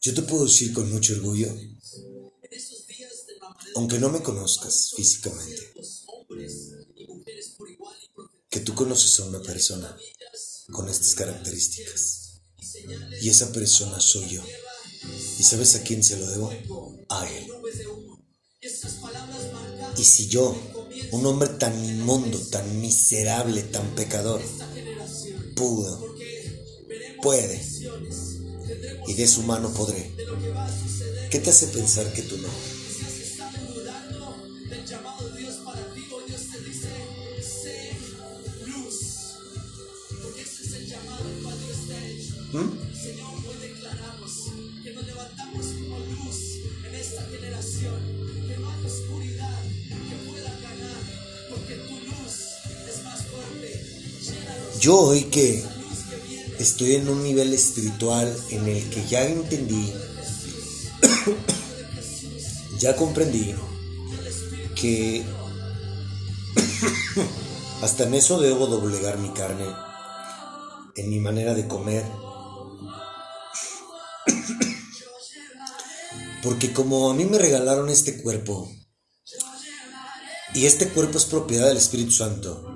Yo 0.03 0.15
te 0.15 0.21
puedo 0.23 0.45
decir 0.45 0.73
con 0.73 0.89
mucho 0.91 1.13
orgullo 1.13 1.53
aunque 3.75 3.99
no 3.99 4.09
me 4.09 4.21
conozcas 4.21 4.93
físicamente, 4.95 5.73
que 8.49 8.59
tú 8.59 8.75
conoces 8.75 9.19
a 9.19 9.25
una 9.25 9.41
persona 9.41 9.97
con 10.71 10.89
estas 10.89 11.13
características. 11.15 12.41
Y 13.21 13.29
esa 13.29 13.51
persona 13.51 13.99
soy 13.99 14.29
yo. 14.29 14.43
¿Y 15.39 15.43
sabes 15.43 15.75
a 15.75 15.83
quién 15.83 16.03
se 16.03 16.17
lo 16.17 16.29
debo? 16.29 16.51
A 17.09 17.29
él. 17.29 17.47
Y 19.97 20.03
si 20.03 20.27
yo, 20.27 20.55
un 21.11 21.25
hombre 21.25 21.49
tan 21.49 21.73
inmundo, 21.83 22.37
tan 22.49 22.79
miserable, 22.79 23.63
tan 23.63 23.95
pecador, 23.95 24.41
pudo, 25.55 26.15
puede, 27.21 27.61
y 29.07 29.13
de 29.13 29.27
su 29.27 29.43
mano 29.43 29.73
podré, 29.73 30.11
¿qué 31.29 31.39
te 31.39 31.49
hace 31.49 31.67
pensar 31.67 32.11
que 32.13 32.21
tú 32.21 32.37
no? 32.37 32.49
Señor, 42.51 43.31
hoy 43.47 43.55
declaramos 43.61 44.51
que 44.83 44.91
nos 44.91 45.05
levantamos 45.05 45.65
como 45.67 45.99
luz 45.99 46.59
en 46.85 46.95
esta 46.95 47.21
generación, 47.27 47.95
que 48.45 48.57
no 48.57 48.69
hay 48.69 48.85
oscuridad 48.85 49.63
que 49.87 50.29
pueda 50.29 50.49
ganar, 50.59 51.01
porque 51.49 51.75
tu 51.75 51.93
luz 51.93 52.33
es 52.89 53.03
más 53.05 53.21
fuerte. 53.27 53.85
Yo 54.81 54.99
hoy 54.99 55.23
que 55.25 55.63
estoy 56.59 56.95
en 56.95 57.07
un 57.07 57.23
nivel 57.23 57.53
espiritual 57.53 58.35
en 58.49 58.67
el 58.67 58.89
que 58.89 59.07
ya 59.07 59.25
entendí, 59.25 59.89
ya 62.79 62.97
comprendí 62.97 63.55
que 64.75 65.23
hasta 67.81 68.03
en 68.03 68.15
eso 68.15 68.41
debo 68.41 68.67
doblegar 68.67 69.19
mi 69.19 69.29
carne, 69.29 69.67
en 70.97 71.09
mi 71.09 71.21
manera 71.21 71.53
de 71.53 71.65
comer, 71.69 72.03
Porque 76.43 76.73
como 76.73 77.09
a 77.09 77.13
mí 77.13 77.25
me 77.25 77.37
regalaron 77.37 77.89
este 77.89 78.21
cuerpo, 78.21 78.69
y 80.53 80.65
este 80.65 80.89
cuerpo 80.89 81.17
es 81.17 81.25
propiedad 81.25 81.67
del 81.67 81.77
Espíritu 81.77 82.11
Santo, 82.11 82.67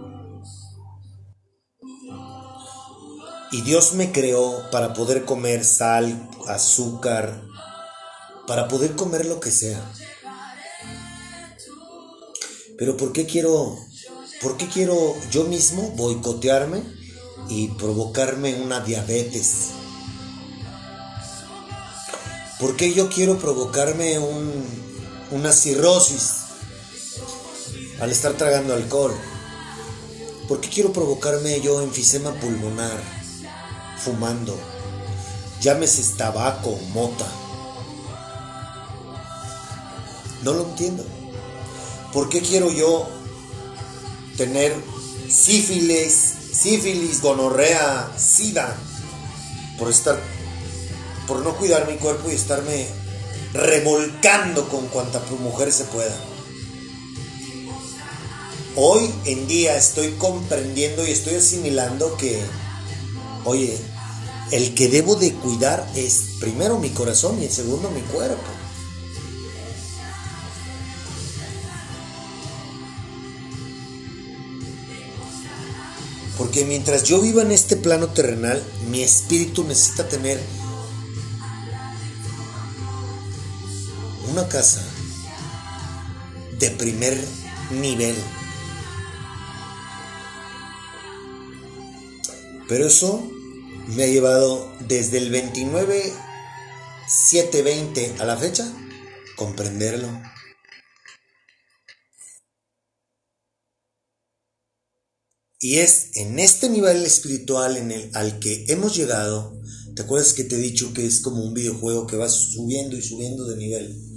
y 3.52 3.62
Dios 3.62 3.94
me 3.94 4.12
creó 4.12 4.70
para 4.70 4.94
poder 4.94 5.26
comer 5.26 5.64
sal, 5.64 6.30
azúcar, 6.48 7.44
para 8.48 8.68
poder 8.68 8.96
comer 8.96 9.26
lo 9.26 9.40
que 9.40 9.52
sea. 9.52 9.82
Pero 12.78 12.98
¿por 12.98 13.14
qué 13.14 13.26
quiero, 13.26 13.78
¿Por 14.42 14.58
qué 14.58 14.68
quiero 14.68 15.16
yo 15.32 15.46
mismo 15.46 15.92
boicotearme 15.92 16.84
y 17.50 17.70
provocarme 17.70 18.56
una 18.56 18.82
diabetes? 18.82 19.70
¿Por 22.60 22.78
qué 22.78 22.94
yo 22.94 23.10
quiero 23.10 23.38
provocarme 23.38 24.18
una 25.32 25.52
cirrosis 25.52 26.36
al 28.00 28.12
estar 28.12 28.34
tragando 28.34 28.74
alcohol? 28.74 29.14
¿Por 30.48 30.62
qué 30.62 30.70
quiero 30.70 30.94
provocarme 30.94 31.60
yo 31.60 31.82
enfisema 31.82 32.32
pulmonar 32.40 32.98
fumando? 33.98 34.58
Llámese 35.60 36.04
tabaco, 36.16 36.80
mota. 36.94 37.26
No 40.44 40.54
lo 40.54 40.66
entiendo. 40.66 41.04
¿Por 42.14 42.30
qué 42.30 42.40
quiero 42.40 42.72
yo 42.72 43.10
tener 44.38 44.74
sífilis, 45.28 46.14
sífilis, 46.54 47.22
gonorrea, 47.22 48.14
sida? 48.16 48.78
Por 49.78 49.90
estar, 49.90 50.22
por 51.28 51.44
no 51.44 51.56
cuidar 51.56 51.88
mi 51.88 51.98
cuerpo 51.98 52.30
y 52.30 52.36
estarme 52.36 52.88
revolcando 53.54 54.68
con 54.70 54.88
cuanta 54.88 55.22
mujer 55.40 55.72
se 55.72 55.86
pueda. 55.86 56.16
Hoy 58.76 59.10
en 59.26 59.48
día 59.48 59.78
estoy 59.78 60.12
comprendiendo 60.18 61.08
y 61.08 61.12
estoy 61.12 61.36
asimilando 61.36 62.18
que, 62.18 62.42
oye, 63.46 63.78
el 64.52 64.76
que 64.76 64.90
debo 64.90 65.16
de 65.16 65.34
cuidar 65.34 65.90
es 65.96 66.24
primero 66.40 66.78
mi 66.78 66.90
corazón 66.90 67.42
y 67.42 67.46
en 67.46 67.52
segundo 67.52 67.90
mi 67.90 68.02
cuerpo. 68.02 68.44
Porque 76.38 76.66
mientras 76.66 77.04
yo 77.04 77.22
viva 77.22 77.44
en 77.44 77.52
este 77.52 77.78
plano 77.78 78.08
terrenal, 78.08 78.62
mi 78.90 79.02
espíritu 79.02 79.64
necesita 79.64 80.10
tener 80.10 80.42
una 84.36 84.50
casa 84.50 84.84
de 86.60 86.70
primer 86.72 87.18
nivel. 87.72 88.16
Pero 92.68 92.88
eso 92.88 93.32
me 93.96 94.04
ha 94.04 94.08
llevado 94.08 94.70
desde 94.90 95.20
el 95.20 95.32
29 95.32 96.12
720 97.08 98.16
a 98.20 98.26
la 98.26 98.36
fecha 98.36 98.70
comprenderlo. 99.38 100.10
Y 105.62 105.78
es 105.78 106.10
en 106.16 106.40
este 106.40 106.68
nivel 106.68 107.06
espiritual 107.06 107.78
en 107.78 107.92
el, 107.92 108.12
al 108.14 108.40
que 108.40 108.66
hemos 108.68 108.98
llegado. 108.98 109.58
¿Te 109.96 110.02
acuerdas 110.02 110.34
que 110.34 110.44
te 110.44 110.56
he 110.56 110.60
dicho 110.60 110.94
que 110.94 111.06
es 111.06 111.22
como 111.22 111.42
un 111.42 111.54
videojuego 111.54 112.06
que 112.06 112.18
va 112.18 112.28
subiendo 112.28 112.98
y 112.98 113.02
subiendo 113.02 113.46
de 113.46 113.56
nivel? 113.56 114.15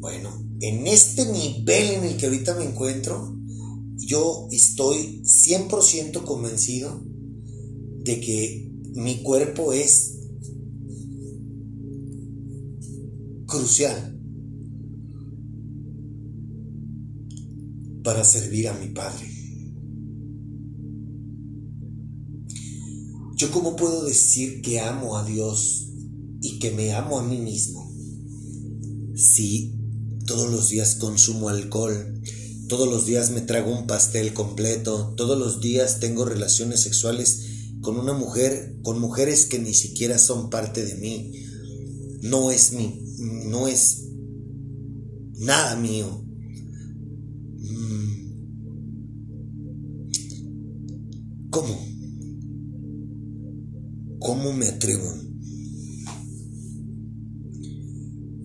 Bueno, 0.00 0.30
en 0.60 0.86
este 0.86 1.30
nivel 1.30 1.90
en 1.90 2.04
el 2.04 2.16
que 2.16 2.24
ahorita 2.24 2.54
me 2.54 2.64
encuentro, 2.64 3.36
yo 3.98 4.48
estoy 4.50 5.22
100% 5.22 6.24
convencido 6.24 7.04
de 8.02 8.18
que 8.18 8.72
mi 8.94 9.22
cuerpo 9.22 9.74
es 9.74 10.20
crucial 13.46 14.18
para 18.02 18.24
servir 18.24 18.68
a 18.68 18.78
mi 18.78 18.88
Padre. 18.94 19.26
Yo 23.36 23.50
cómo 23.50 23.76
puedo 23.76 24.06
decir 24.06 24.62
que 24.62 24.80
amo 24.80 25.18
a 25.18 25.26
Dios 25.26 25.92
y 26.40 26.58
que 26.58 26.70
me 26.70 26.94
amo 26.94 27.18
a 27.18 27.22
mí 27.22 27.36
mismo 27.36 27.90
si 29.14 29.79
todos 30.26 30.50
los 30.50 30.68
días 30.68 30.96
consumo 30.96 31.48
alcohol, 31.48 32.20
todos 32.68 32.88
los 32.88 33.06
días 33.06 33.30
me 33.30 33.40
trago 33.40 33.76
un 33.76 33.86
pastel 33.86 34.32
completo, 34.32 35.14
todos 35.16 35.38
los 35.38 35.60
días 35.60 36.00
tengo 36.00 36.24
relaciones 36.24 36.80
sexuales 36.80 37.46
con 37.80 37.98
una 37.98 38.12
mujer, 38.12 38.76
con 38.82 38.98
mujeres 39.00 39.46
que 39.46 39.58
ni 39.58 39.74
siquiera 39.74 40.18
son 40.18 40.50
parte 40.50 40.84
de 40.84 40.94
mí. 40.96 41.32
No 42.22 42.50
es 42.50 42.72
mi, 42.72 43.02
no 43.46 43.66
es 43.66 44.04
nada 45.38 45.76
mío. 45.76 46.24
Mm. 47.58 48.30
¿Cómo? 51.50 51.86
¿Cómo 54.18 54.52
me 54.52 54.68
atrevo? 54.68 55.29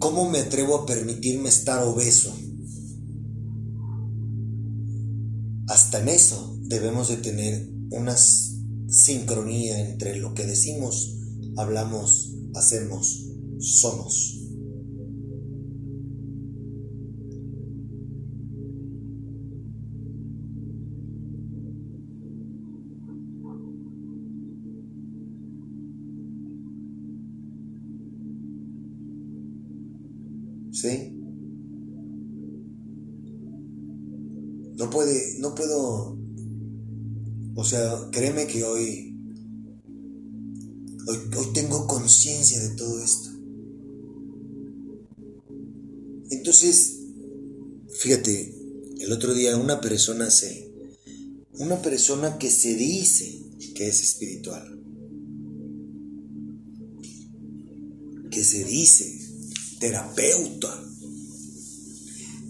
¿Cómo 0.05 0.29
me 0.29 0.37
atrevo 0.37 0.75
a 0.75 0.85
permitirme 0.85 1.49
estar 1.49 1.81
obeso? 1.83 2.31
Hasta 5.67 5.99
en 5.99 6.09
eso 6.09 6.59
debemos 6.61 7.07
de 7.07 7.17
tener 7.17 7.67
unas 7.89 8.53
sincronía 8.87 9.79
entre 9.79 10.17
lo 10.17 10.35
que 10.35 10.45
decimos, 10.45 11.15
hablamos, 11.57 12.35
hacemos, 12.53 13.31
somos. 13.57 14.44
Sea, 37.65 38.09
créeme 38.11 38.47
que 38.47 38.63
hoy, 38.63 39.17
hoy, 41.07 41.47
tengo 41.53 41.87
conciencia 41.87 42.59
de 42.59 42.75
todo 42.75 43.03
esto. 43.03 43.29
Entonces, 46.29 46.99
fíjate, 47.99 48.55
el 48.99 49.11
otro 49.11 49.33
día 49.33 49.57
una 49.57 49.81
persona 49.81 50.29
se, 50.29 50.71
una 51.53 51.81
persona 51.81 52.37
que 52.37 52.49
se 52.49 52.75
dice 52.75 53.41
que 53.73 53.87
es 53.87 54.01
espiritual, 54.01 54.79
que 58.31 58.43
se 58.43 58.63
dice 58.63 59.19
terapeuta, 59.79 60.83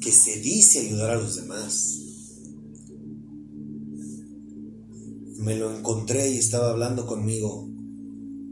que 0.01 0.12
se 0.12 0.39
dice 0.39 0.80
ayudar 0.80 1.12
a 1.12 1.21
los 1.21 1.36
demás, 1.36 2.05
me 5.45 5.55
lo 5.55 5.71
encontré 5.71 6.31
y 6.31 6.39
estaba 6.39 6.71
hablando 6.71 7.05
conmigo 7.05 7.69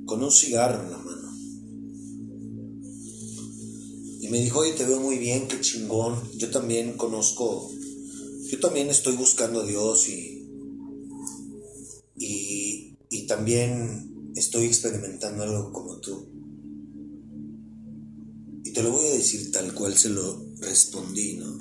con 0.05 0.23
un 0.23 0.31
cigarro 0.31 0.83
en 0.83 0.91
la 0.91 0.97
mano. 0.99 1.35
Y 4.21 4.27
me 4.29 4.39
dijo, 4.39 4.59
oye, 4.59 4.73
te 4.73 4.85
veo 4.85 4.99
muy 4.99 5.17
bien, 5.17 5.47
qué 5.47 5.59
chingón. 5.59 6.21
Yo 6.37 6.51
también 6.51 6.93
conozco, 6.93 7.71
yo 8.47 8.59
también 8.59 8.91
estoy 8.91 9.15
buscando 9.15 9.61
a 9.61 9.65
Dios 9.65 10.07
y, 10.07 10.47
y, 12.15 12.95
y 13.09 13.25
también 13.25 14.31
estoy 14.35 14.65
experimentando 14.65 15.41
algo 15.41 15.73
como 15.73 15.99
tú. 15.99 16.27
Y 18.65 18.71
te 18.71 18.83
lo 18.83 18.91
voy 18.91 19.07
a 19.07 19.13
decir 19.13 19.51
tal 19.51 19.73
cual 19.73 19.97
se 19.97 20.09
lo 20.09 20.45
respondí, 20.59 21.37
¿no? 21.37 21.57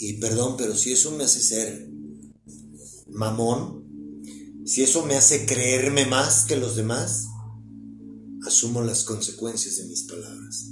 Y 0.00 0.12
perdón, 0.18 0.56
pero 0.58 0.76
si 0.76 0.92
eso 0.92 1.12
me 1.12 1.24
hace 1.24 1.40
ser 1.40 1.87
mamón, 3.08 3.78
si 4.64 4.82
eso 4.82 5.04
me 5.06 5.16
hace 5.16 5.46
creerme 5.46 6.06
más 6.06 6.44
que 6.44 6.56
los 6.56 6.76
demás, 6.76 7.28
asumo 8.46 8.82
las 8.82 9.04
consecuencias 9.04 9.76
de 9.76 9.84
mis 9.84 10.04
palabras. 10.04 10.66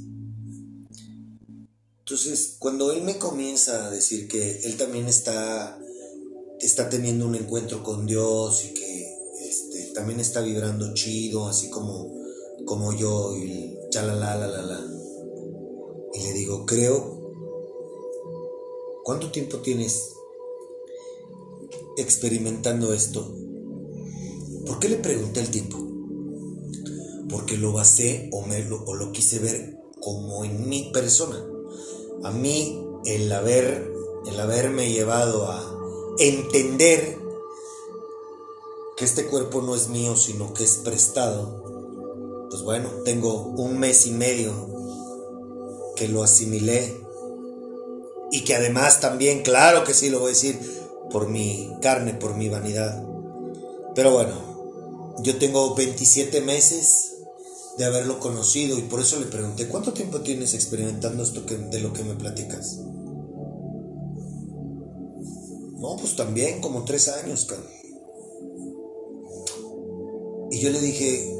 Entonces, 2.01 2.57
cuando 2.59 2.93
él 2.93 3.03
me 3.03 3.19
comienza 3.19 3.87
a 3.87 3.91
decir 3.91 4.29
que 4.29 4.61
él 4.61 4.77
también 4.77 5.07
está, 5.07 5.79
está 6.61 6.89
teniendo 6.89 7.27
un 7.27 7.35
encuentro 7.35 7.83
con 7.83 8.07
Dios 8.07 8.65
y 8.65 8.75
que 8.75 9.17
este, 9.49 9.93
también 9.95 10.21
está 10.21 10.41
vibrando 10.41 10.95
chido, 10.95 11.49
así 11.49 11.69
como, 11.69 12.15
como 12.65 12.93
yo, 12.93 13.37
y 13.37 13.77
chalala, 13.91 14.37
la, 14.37 14.47
la, 14.47 14.63
la. 14.63 14.87
Y 16.15 16.23
le 16.23 16.33
digo, 16.35 16.65
creo, 16.65 17.35
¿cuánto 19.03 19.31
tiempo 19.31 19.59
tienes 19.59 20.16
experimentando 21.97 22.93
esto. 22.93 23.35
¿Por 24.67 24.79
qué 24.79 24.89
le 24.89 24.97
pregunté 24.97 25.41
el 25.41 25.51
tiempo? 25.51 25.79
Porque 27.29 27.57
lo 27.57 27.73
basé 27.73 28.29
o, 28.33 28.47
me, 28.47 28.65
lo, 28.65 28.85
o 28.85 28.95
lo 28.95 29.13
quise 29.13 29.39
ver 29.39 29.79
como 30.01 30.45
en 30.45 30.69
mi 30.69 30.91
persona. 30.93 31.45
A 32.25 32.31
mí 32.31 32.81
el 33.05 33.31
haber 33.33 33.97
el 34.27 34.41
haberme 34.41 34.91
llevado 34.91 35.51
a, 35.51 35.73
entender 36.19 37.19
que 38.97 39.05
este 39.05 39.27
cuerpo 39.27 39.61
no 39.61 39.75
es 39.75 39.89
mío, 39.89 40.17
sino 40.17 40.55
que 40.55 40.65
es 40.65 40.77
prestado, 40.77 42.49
pues 42.49 42.63
bueno, 42.63 42.89
tengo 43.05 43.43
un 43.43 43.79
mes 43.79 44.07
y 44.07 44.13
medio 44.13 44.55
que 45.95 46.09
lo 46.09 46.23
asimilé 46.23 46.99
y 48.31 48.45
que 48.45 48.55
además 48.55 49.03
también, 49.03 49.43
claro 49.43 49.85
que 49.85 49.93
sí, 49.93 50.09
lo 50.09 50.21
voy 50.21 50.29
a 50.29 50.31
decir, 50.31 50.59
por 51.11 51.29
mi 51.29 51.71
carne, 51.81 52.15
por 52.15 52.37
mi 52.37 52.49
vanidad. 52.49 53.05
Pero 53.95 54.13
bueno, 54.13 55.15
yo 55.23 55.39
tengo 55.39 55.75
27 55.75 56.41
meses 56.43 57.17
de 57.79 57.85
haberlo 57.85 58.21
conocido 58.21 58.79
y 58.79 58.83
por 58.83 59.01
eso 59.01 59.21
le 59.21 59.27
pregunté, 59.27 59.69
¿cuánto 59.69 59.93
tiempo 59.93 60.21
tienes 60.21 60.55
experimentando 60.55 61.23
esto 61.23 61.43
de 61.43 61.81
lo 61.81 61.93
que 61.93 62.05
me 62.05 62.15
platicas? 62.15 62.79
No, 65.79 65.97
pues 65.99 66.17
también 66.17 66.61
como 66.61 66.85
tres 66.85 67.09
años, 67.09 67.45
cabrón. 67.45 67.71
Y 70.51 70.61
yo 70.61 70.71
le 70.71 70.81
dije, 70.81 71.35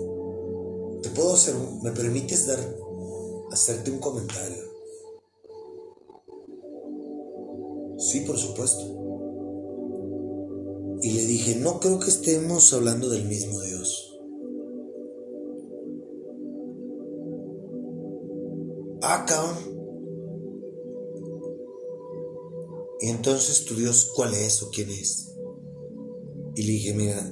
¿te 1.03 1.09
puedo 1.11 1.35
hacer, 1.35 1.55
me 1.83 1.91
permites 1.93 2.47
dar, 2.47 2.59
hacerte 3.51 3.91
un 3.91 3.99
comentario? 3.99 4.63
Sí, 7.99 8.21
por 8.21 8.37
supuesto. 8.37 8.96
Y 11.07 11.13
le 11.13 11.25
dije, 11.25 11.55
no 11.55 11.79
creo 11.79 12.01
que 12.01 12.11
estemos 12.11 12.73
hablando 12.73 13.09
del 13.09 13.27
mismo 13.27 13.61
Dios. 13.61 14.19
Ah, 19.03 19.25
cabrón. 19.25 19.57
Y 22.99 23.07
entonces 23.11 23.67
tu 23.67 23.77
Dios, 23.77 24.11
¿cuál 24.17 24.35
es 24.35 24.65
o 24.65 24.71
quién 24.71 24.91
es? 24.91 25.33
Y 26.57 26.65
le 26.65 26.73
dije, 26.73 26.93
mira, 26.93 27.23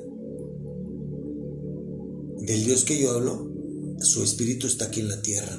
del 2.42 2.64
Dios 2.64 2.84
que 2.84 2.96
yo 2.96 3.10
hablo, 3.10 3.50
su 3.98 4.22
espíritu 4.22 4.68
está 4.68 4.84
aquí 4.84 5.00
en 5.00 5.08
la 5.08 5.20
tierra. 5.20 5.58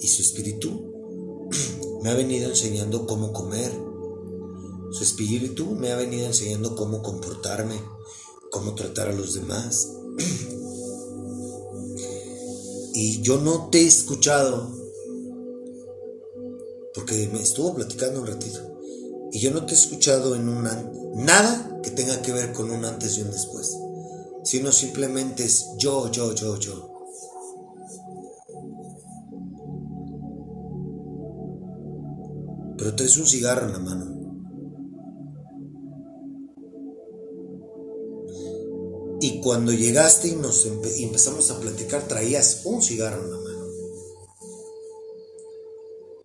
Y 0.00 0.08
su 0.08 0.22
espíritu 0.22 1.48
me 2.02 2.10
ha 2.10 2.14
venido 2.14 2.50
enseñando 2.50 3.06
cómo 3.06 3.32
comer. 3.32 3.89
Su 4.90 5.04
espíritu 5.04 5.66
me 5.76 5.92
ha 5.92 5.96
venido 5.96 6.26
enseñando 6.26 6.76
cómo 6.76 7.02
comportarme, 7.02 7.80
cómo 8.50 8.74
tratar 8.74 9.08
a 9.08 9.12
los 9.14 9.34
demás. 9.34 9.88
Y 12.92 13.22
yo 13.22 13.38
no 13.38 13.70
te 13.70 13.82
he 13.82 13.86
escuchado, 13.86 14.68
porque 16.92 17.30
me 17.32 17.40
estuvo 17.40 17.74
platicando 17.74 18.20
un 18.20 18.26
ratito, 18.26 18.78
y 19.32 19.38
yo 19.38 19.52
no 19.52 19.64
te 19.64 19.72
he 19.72 19.76
escuchado 19.76 20.34
en 20.34 20.48
un 20.48 20.64
nada 21.14 21.80
que 21.82 21.92
tenga 21.92 22.20
que 22.20 22.32
ver 22.32 22.52
con 22.52 22.70
un 22.70 22.84
antes 22.84 23.16
y 23.16 23.22
un 23.22 23.30
después 23.30 23.76
sino 24.42 24.72
simplemente 24.72 25.44
es 25.44 25.76
yo, 25.78 26.10
yo, 26.10 26.34
yo, 26.34 26.58
yo. 26.58 26.86
Pero 32.76 32.94
traes 32.94 33.16
un 33.18 33.26
cigarro 33.26 33.66
en 33.66 33.72
la 33.72 33.78
mano. 33.78 34.19
Y 39.20 39.40
cuando 39.40 39.72
llegaste 39.72 40.28
y 40.28 40.36
nos 40.36 40.64
empezamos 40.64 41.50
a 41.50 41.60
platicar, 41.60 42.08
traías 42.08 42.62
un 42.64 42.82
cigarro 42.82 43.22
en 43.22 43.30
la 43.30 43.36
mano. 43.38 43.66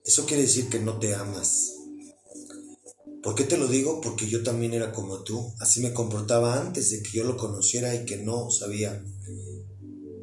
Eso 0.06 0.26
quiere 0.26 0.44
decir 0.44 0.70
que 0.70 0.80
no 0.80 0.98
te 0.98 1.14
amas. 1.14 1.74
¿Por 3.22 3.36
qué 3.36 3.44
te 3.44 3.58
lo 3.58 3.68
digo? 3.68 4.00
Porque 4.02 4.30
yo 4.30 4.44
también 4.44 4.74
era 4.74 4.94
como 4.94 5.24
tú. 5.24 5.52
Así 5.60 5.82
me 5.82 5.94
comportaba 5.94 6.62
antes 6.62 6.92
de 6.92 7.02
que 7.02 7.18
yo 7.18 7.24
lo 7.26 7.36
conociera 7.36 7.94
y 7.96 8.06
que 8.06 8.18
no 8.18 8.50
sabía. 8.50 9.04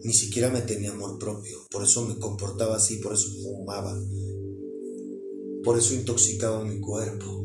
Ni 0.05 0.15
siquiera 0.15 0.49
me 0.51 0.63
tenía 0.63 0.93
amor 0.93 1.19
propio. 1.19 1.59
Por 1.71 1.85
eso 1.85 2.07
me 2.07 2.19
comportaba 2.19 2.77
así, 2.77 2.97
por 2.97 3.13
eso 3.13 3.29
fumaba. 3.43 4.01
Por 5.63 5.79
eso 5.79 5.95
intoxicaba 5.95 6.65
mi 6.65 6.81
cuerpo. 6.81 7.45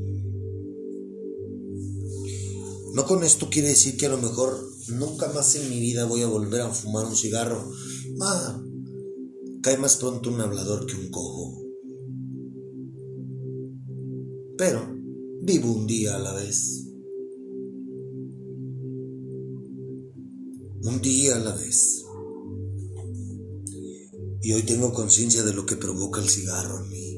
No 2.93 3.05
con 3.05 3.23
esto 3.23 3.49
quiere 3.49 3.69
decir 3.69 3.97
que 3.97 4.05
a 4.05 4.09
lo 4.09 4.17
mejor 4.19 4.76
nunca 4.89 5.31
más 5.33 5.55
en 5.55 5.69
mi 5.69 5.79
vida 5.79 6.05
voy 6.05 6.21
a 6.21 6.27
volver 6.27 6.61
a 6.61 6.69
fumar 6.69 7.05
un 7.05 7.15
cigarro. 7.15 7.71
Ah, 8.21 8.61
cae 9.61 9.77
más 9.77 9.97
pronto 9.97 10.29
un 10.29 10.41
hablador 10.41 10.85
que 10.85 10.95
un 10.95 11.09
cojo. 11.09 11.63
Pero 14.57 14.97
Vivo 15.47 15.71
un 15.71 15.87
día 15.87 16.15
a 16.15 16.19
la 16.19 16.33
vez. 16.33 16.87
Un 20.81 21.01
día 21.01 21.37
a 21.37 21.39
la 21.39 21.55
vez. 21.55 22.03
Y 24.41 24.51
hoy 24.51 24.63
tengo 24.63 24.91
conciencia 24.91 25.43
de 25.43 25.53
lo 25.53 25.65
que 25.65 25.77
provoca 25.77 26.19
el 26.19 26.27
cigarro 26.27 26.83
en 26.83 26.89
mí. 26.89 27.17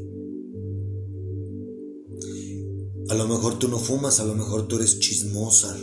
A 3.09 3.15
lo 3.15 3.27
mejor 3.27 3.57
tú 3.57 3.67
no 3.67 3.79
fumas, 3.79 4.19
a 4.19 4.25
lo 4.25 4.35
mejor 4.35 4.67
tú 4.67 4.75
eres 4.75 4.99
chismosa. 4.99 5.75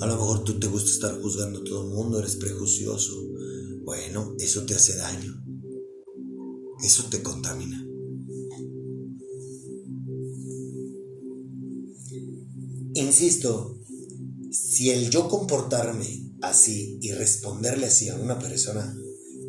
A 0.00 0.06
lo 0.06 0.16
mejor 0.16 0.44
tú 0.44 0.58
te 0.58 0.66
gusta 0.66 0.90
estar 0.90 1.20
juzgando 1.20 1.60
a 1.60 1.64
todo 1.64 1.86
el 1.86 1.94
mundo, 1.94 2.18
eres 2.18 2.36
prejuicioso. 2.36 3.14
Bueno, 3.84 4.34
eso 4.38 4.64
te 4.66 4.74
hace 4.74 4.96
daño. 4.96 5.42
Eso 6.82 7.04
te 7.10 7.22
contamina. 7.22 7.82
Insisto, 12.94 13.78
si 14.50 14.90
el 14.90 15.10
yo 15.10 15.28
comportarme 15.28 16.32
así 16.42 16.98
y 17.00 17.12
responderle 17.12 17.86
así 17.86 18.08
a 18.08 18.16
una 18.16 18.38
persona 18.38 18.96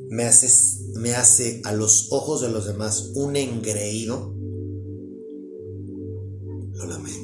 me 0.10 0.24
hace, 0.24 0.48
me 0.96 1.16
hace 1.16 1.62
a 1.64 1.74
los 1.74 2.08
ojos 2.12 2.42
de 2.42 2.50
los 2.50 2.66
demás 2.66 3.12
un 3.16 3.36
engreído, 3.36 4.36
lo 6.74 6.86
lamento. 6.86 7.17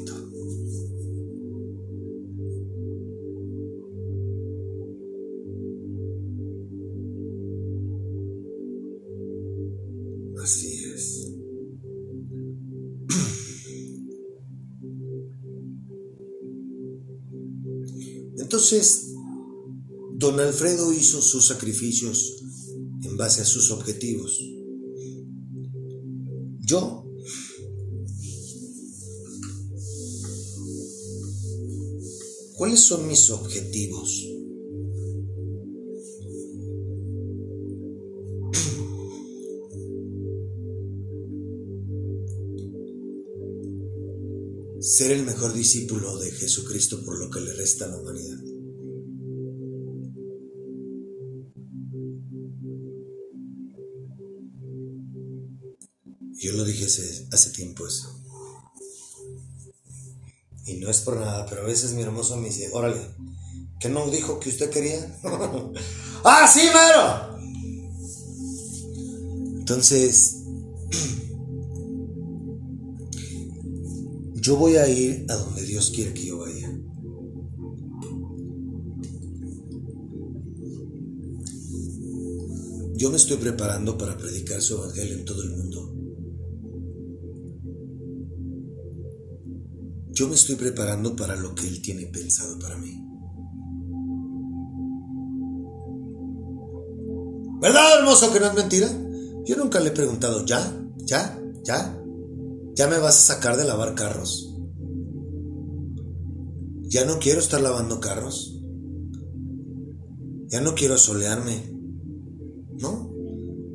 Entonces, 18.54 19.08
don 20.14 20.40
Alfredo 20.40 20.94
hizo 20.94 21.24
sus 21.24 21.48
sacrificios 21.48 22.36
en 23.02 23.18
base 23.18 23.42
a 23.42 23.46
sus 23.46 23.72
objetivos. 23.72 24.40
Yo 26.60 27.04
¿Cuáles 32.54 32.82
son 32.82 33.08
mis 33.08 33.32
objetivos? 33.32 34.24
Ser 44.96 45.12
el 45.12 45.24
mejor 45.24 45.54
discípulo 45.54 46.20
de 46.20 46.30
Jesucristo 46.30 47.04
por 47.04 47.18
lo 47.18 47.28
que 47.32 47.40
le 47.40 47.52
resta 47.54 47.86
a 47.86 47.88
la 47.88 47.98
humanidad. 47.98 48.38
Yo 56.34 56.54
lo 56.54 56.64
dije 56.64 56.86
hace, 56.86 57.50
tiempo 57.56 57.88
eso. 57.88 58.22
Y 60.68 60.76
no 60.76 60.92
es 60.92 61.00
por 61.00 61.18
nada, 61.18 61.48
pero 61.50 61.64
a 61.64 61.66
veces 61.66 61.94
mi 61.94 62.04
hermoso 62.04 62.38
me 62.38 62.50
dice, 62.50 62.70
órale, 62.72 63.02
¿qué 63.80 63.90
no 63.90 64.08
dijo 64.12 64.40
que 64.40 64.50
usted 64.50 64.70
quería? 64.70 65.20
¡Ah, 66.24 66.48
sí, 66.48 66.70
mero! 66.72 67.40
Entonces, 69.58 70.43
yo 74.54 74.60
voy 74.60 74.76
a 74.76 74.88
ir 74.88 75.26
a 75.30 75.34
donde 75.34 75.64
Dios 75.64 75.90
quiere 75.90 76.14
que 76.14 76.28
yo 76.28 76.38
vaya. 76.38 76.72
Yo 82.94 83.10
me 83.10 83.18
estoy 83.18 83.38
preparando 83.38 83.98
para 83.98 84.16
predicar 84.16 84.62
su 84.62 84.76
evangelio 84.76 85.16
en 85.16 85.26
todo 85.26 85.42
el 85.42 85.50
mundo. 85.50 85.96
Yo 90.12 90.28
me 90.28 90.36
estoy 90.36 90.56
preparando 90.56 91.16
para 91.16 91.36
lo 91.36 91.56
que 91.56 91.68
Él 91.68 91.82
tiene 91.82 92.06
pensado 92.06 92.60
para 92.60 92.78
mí. 92.78 93.04
¿Verdad, 97.60 97.98
hermoso, 97.98 98.32
que 98.32 98.40
no 98.40 98.46
es 98.46 98.54
mentira? 98.54 98.90
Yo 99.46 99.56
nunca 99.56 99.80
le 99.80 99.90
he 99.90 99.94
preguntado, 99.94 100.46
¿ya? 100.46 100.62
¿Ya? 101.08 101.42
¿Ya? 101.64 102.03
Ya 102.76 102.88
me 102.88 102.98
vas 102.98 103.18
a 103.18 103.36
sacar 103.36 103.56
de 103.56 103.66
lavar 103.66 103.94
carros. 103.94 104.50
Ya 106.84 107.06
no 107.06 107.20
quiero 107.20 107.40
estar 107.40 107.62
lavando 107.62 108.00
carros. 108.00 108.60
Ya 110.48 110.60
no 110.60 110.74
quiero 110.74 110.98
solearme. 110.98 111.72
¿No? 112.80 113.14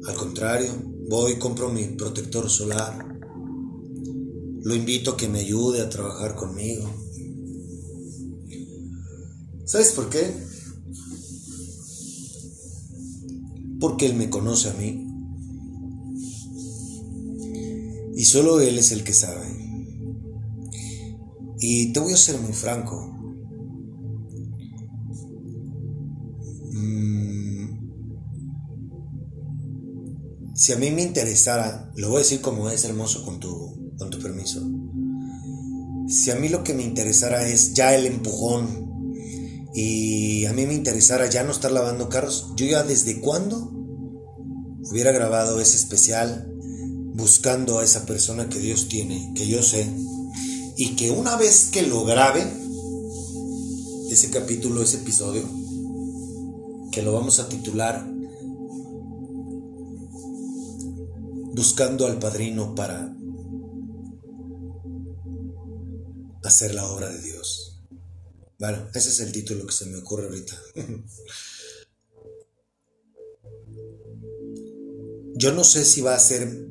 Al 0.06 0.16
contrario, 0.16 0.72
voy 1.08 1.38
compro 1.38 1.68
mi 1.68 1.84
protector 1.86 2.50
solar. 2.50 3.06
Lo 4.62 4.74
invito 4.74 5.12
a 5.12 5.16
que 5.16 5.28
me 5.28 5.40
ayude 5.40 5.80
a 5.80 5.88
trabajar 5.88 6.34
conmigo. 6.34 6.90
¿Sabes 9.64 9.92
por 9.92 10.08
qué? 10.10 10.34
Porque 13.78 14.06
Él 14.06 14.14
me 14.14 14.28
conoce 14.28 14.70
a 14.70 14.74
mí. 14.74 15.07
Y 18.18 18.24
solo 18.24 18.60
Él 18.60 18.76
es 18.76 18.90
el 18.90 19.04
que 19.04 19.12
sabe. 19.12 19.46
Y 21.60 21.92
te 21.92 22.00
voy 22.00 22.12
a 22.12 22.16
ser 22.16 22.40
muy 22.40 22.52
franco. 22.52 23.16
Mm, 26.72 27.78
si 30.52 30.72
a 30.72 30.76
mí 30.78 30.90
me 30.90 31.02
interesara, 31.02 31.92
lo 31.94 32.08
voy 32.08 32.16
a 32.16 32.18
decir 32.18 32.40
como 32.40 32.68
es 32.68 32.84
hermoso 32.84 33.24
con 33.24 33.38
tu, 33.38 33.94
con 33.96 34.10
tu 34.10 34.18
permiso. 34.18 34.68
Si 36.08 36.32
a 36.32 36.34
mí 36.34 36.48
lo 36.48 36.64
que 36.64 36.74
me 36.74 36.82
interesara 36.82 37.46
es 37.46 37.72
ya 37.74 37.94
el 37.94 38.04
empujón 38.04 39.14
y 39.74 40.44
a 40.46 40.52
mí 40.52 40.66
me 40.66 40.74
interesara 40.74 41.30
ya 41.30 41.44
no 41.44 41.52
estar 41.52 41.70
lavando 41.70 42.08
carros, 42.08 42.52
yo 42.56 42.66
ya 42.66 42.82
desde 42.82 43.20
cuándo 43.20 43.70
hubiera 44.90 45.12
grabado 45.12 45.60
ese 45.60 45.76
especial 45.76 46.52
buscando 47.18 47.80
a 47.80 47.84
esa 47.84 48.06
persona 48.06 48.48
que 48.48 48.60
Dios 48.60 48.88
tiene, 48.88 49.32
que 49.34 49.46
yo 49.48 49.60
sé, 49.60 49.92
y 50.76 50.94
que 50.94 51.10
una 51.10 51.36
vez 51.36 51.68
que 51.72 51.82
lo 51.82 52.04
grabe, 52.04 52.46
ese 54.08 54.30
capítulo, 54.30 54.82
ese 54.82 54.98
episodio, 54.98 55.42
que 56.92 57.02
lo 57.02 57.12
vamos 57.12 57.40
a 57.40 57.48
titular 57.48 58.06
Buscando 61.54 62.06
al 62.06 62.20
Padrino 62.20 62.72
para 62.76 63.12
hacer 66.44 66.72
la 66.72 66.86
obra 66.86 67.08
de 67.08 67.20
Dios. 67.20 67.82
Bueno, 68.60 68.86
ese 68.94 69.08
es 69.08 69.18
el 69.18 69.32
título 69.32 69.66
que 69.66 69.72
se 69.72 69.86
me 69.86 69.98
ocurre 69.98 70.26
ahorita. 70.26 70.56
Yo 75.34 75.52
no 75.52 75.64
sé 75.64 75.84
si 75.84 76.00
va 76.00 76.14
a 76.14 76.20
ser 76.20 76.68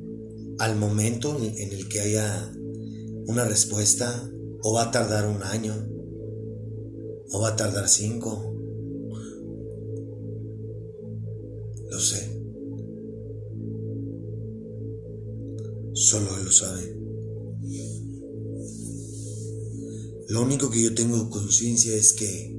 al 0.58 0.76
momento 0.76 1.38
en 1.38 1.72
el 1.72 1.88
que 1.88 2.00
haya 2.00 2.52
una 3.26 3.44
respuesta 3.44 4.30
o 4.62 4.74
va 4.74 4.84
a 4.84 4.90
tardar 4.90 5.26
un 5.26 5.42
año 5.42 5.74
o 7.30 7.40
va 7.40 7.50
a 7.50 7.56
tardar 7.56 7.88
cinco. 7.88 8.54
Lo 11.90 12.00
sé. 12.00 12.40
Solo 15.92 16.36
Él 16.38 16.44
lo 16.44 16.52
sabe. 16.52 16.98
Lo 20.28 20.42
único 20.42 20.70
que 20.70 20.82
yo 20.82 20.94
tengo 20.94 21.30
conciencia 21.30 21.94
es 21.94 22.12
que 22.12 22.54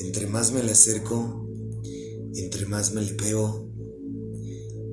entre 0.00 0.26
más 0.26 0.52
me 0.52 0.62
le 0.62 0.72
acerco, 0.72 1.48
entre 2.34 2.66
más 2.66 2.92
me 2.92 3.02
le 3.02 3.14
pego, 3.14 3.73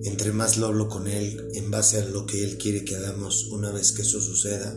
entre 0.03 0.31
más 0.31 0.57
lo 0.57 0.67
hablo 0.67 0.89
con 0.89 1.07
Él 1.07 1.49
en 1.53 1.69
base 1.71 1.97
a 1.97 2.05
lo 2.05 2.25
que 2.25 2.43
Él 2.43 2.57
quiere 2.57 2.83
que 2.83 2.95
hagamos 2.95 3.47
una 3.47 3.71
vez 3.71 3.91
que 3.91 4.01
eso 4.01 4.19
suceda, 4.19 4.75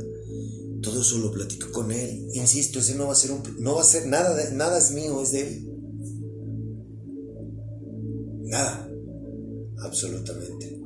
todo 0.82 1.00
eso 1.00 1.18
lo 1.18 1.32
platico 1.32 1.72
con 1.72 1.90
Él. 1.92 2.28
Insisto, 2.34 2.78
ese 2.78 2.94
no 2.94 3.06
va 3.06 3.12
a 3.12 3.16
ser 3.16 3.32
un, 3.32 3.42
no 3.58 3.74
va 3.76 3.80
a 3.80 3.84
ser 3.84 4.06
nada, 4.06 4.50
nada 4.52 4.78
es 4.78 4.90
mío, 4.90 5.22
es 5.22 5.32
de 5.32 5.40
Él. 5.40 5.68
Nada, 8.44 8.88
absolutamente. 9.78 10.83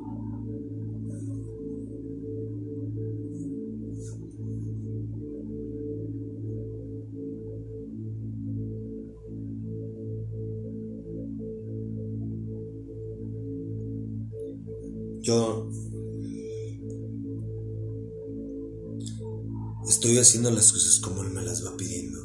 Haciendo 20.21 20.51
las 20.51 20.71
cosas 20.71 20.99
como 20.99 21.23
Él 21.23 21.31
me 21.31 21.43
las 21.43 21.65
va 21.65 21.75
pidiendo. 21.77 22.19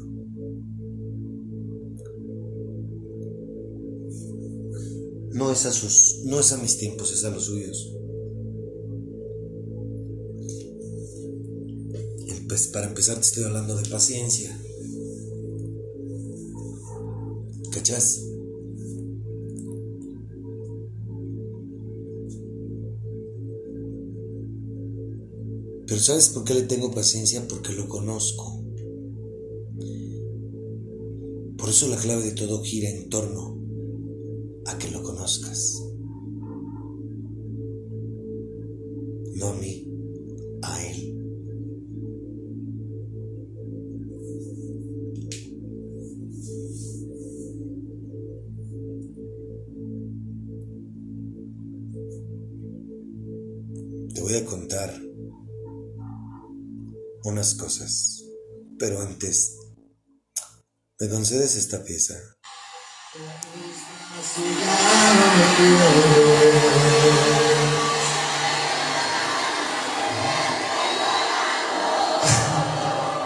No 5.32 5.50
es 5.50 5.66
a 5.66 5.72
sus, 5.72 6.22
no 6.24 6.38
es 6.38 6.52
a 6.52 6.58
mis 6.58 6.78
tiempos, 6.78 7.12
es 7.12 7.24
a 7.24 7.30
los 7.30 7.46
suyos. 7.46 7.94
Pues 12.48 12.68
para 12.68 12.86
empezar 12.86 13.16
te 13.16 13.22
estoy 13.22 13.44
hablando 13.44 13.74
de 13.74 13.88
paciencia. 13.88 14.56
¿Cachás? 17.72 18.33
Pero 25.94 26.02
¿sabes 26.02 26.30
por 26.30 26.42
qué 26.42 26.54
le 26.54 26.62
tengo 26.62 26.90
paciencia? 26.90 27.46
Porque 27.46 27.72
lo 27.72 27.86
conozco. 27.86 28.60
Por 31.56 31.68
eso 31.68 31.86
la 31.86 31.96
clave 31.98 32.24
de 32.24 32.32
todo 32.32 32.64
gira 32.64 32.90
en 32.90 33.08
torno 33.08 33.60
a 34.66 34.76
que 34.76 34.90
lo 34.90 35.04
conozcas. 35.04 35.80
Concedes 61.24 61.56
esta 61.56 61.82
pieza? 61.82 62.14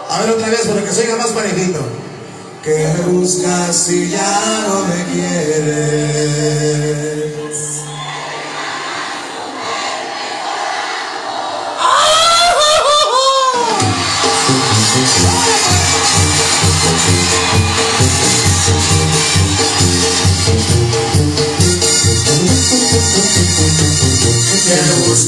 A 0.09 0.21
ver 0.21 0.29
otra 0.29 0.47
vez 0.47 0.61
para 0.65 0.81
que 0.81 0.89
oiga 0.91 1.17
más 1.17 1.31
parejito. 1.31 1.85
Que 2.63 2.87
me 2.87 3.01
buscas 3.11 3.75
si 3.75 4.09
ya 4.09 4.65
no 4.69 4.85
me 4.85 5.03
quieres. 5.11 7.08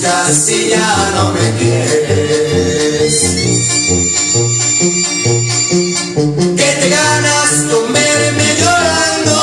Buscas 0.01 0.35
si 0.45 0.69
ya 0.69 1.11
no 1.15 1.31
me 1.31 1.51
quieres? 1.57 3.13
Que 6.57 6.71
te 6.81 6.89
ganas 6.89 7.49
con 7.71 7.93
verme 7.93 8.55
llorando. 8.59 9.37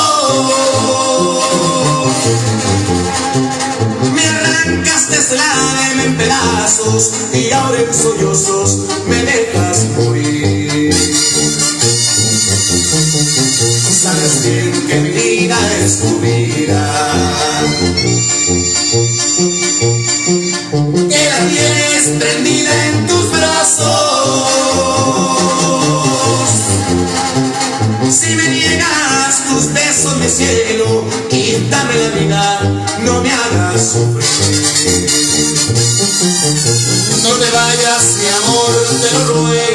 Me 4.13 4.25
arrancaste 4.27 5.15
el 5.33 5.39
alma 5.39 6.03
en 6.03 6.17
pedazos 6.17 7.11
y 7.33 7.51
ahora 7.51 7.79
en 7.79 7.93
sollozos 7.93 8.79
me 9.07 9.23
dejas 9.23 9.85
morir. 9.97 10.93
Sabes 14.01 14.41
bien 14.43 14.71
que 14.87 14.95
mi 15.01 15.09
vida 15.11 15.57
es 15.83 15.99
tu 15.99 16.19
vida. 16.19 17.08
Te 39.01 39.11
lo 39.13 39.33
ruego. 39.33 39.68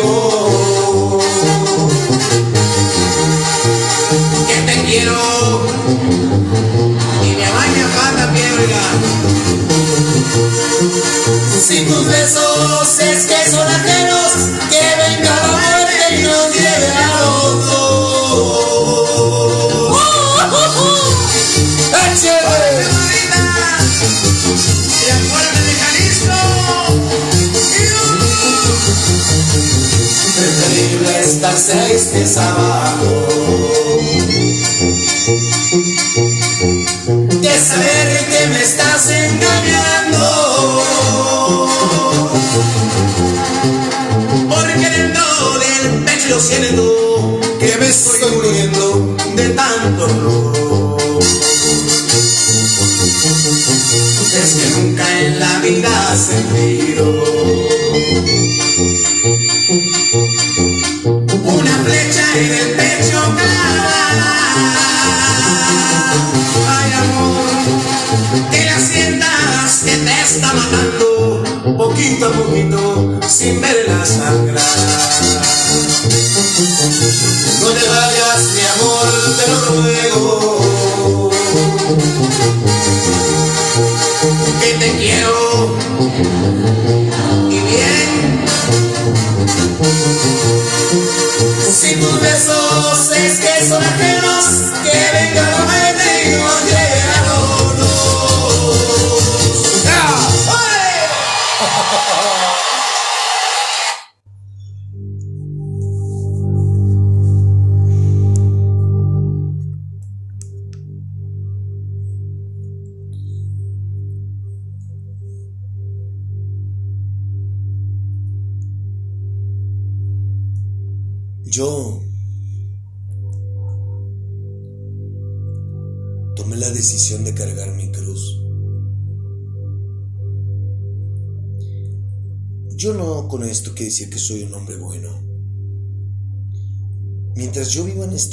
Dolor 50.06 50.53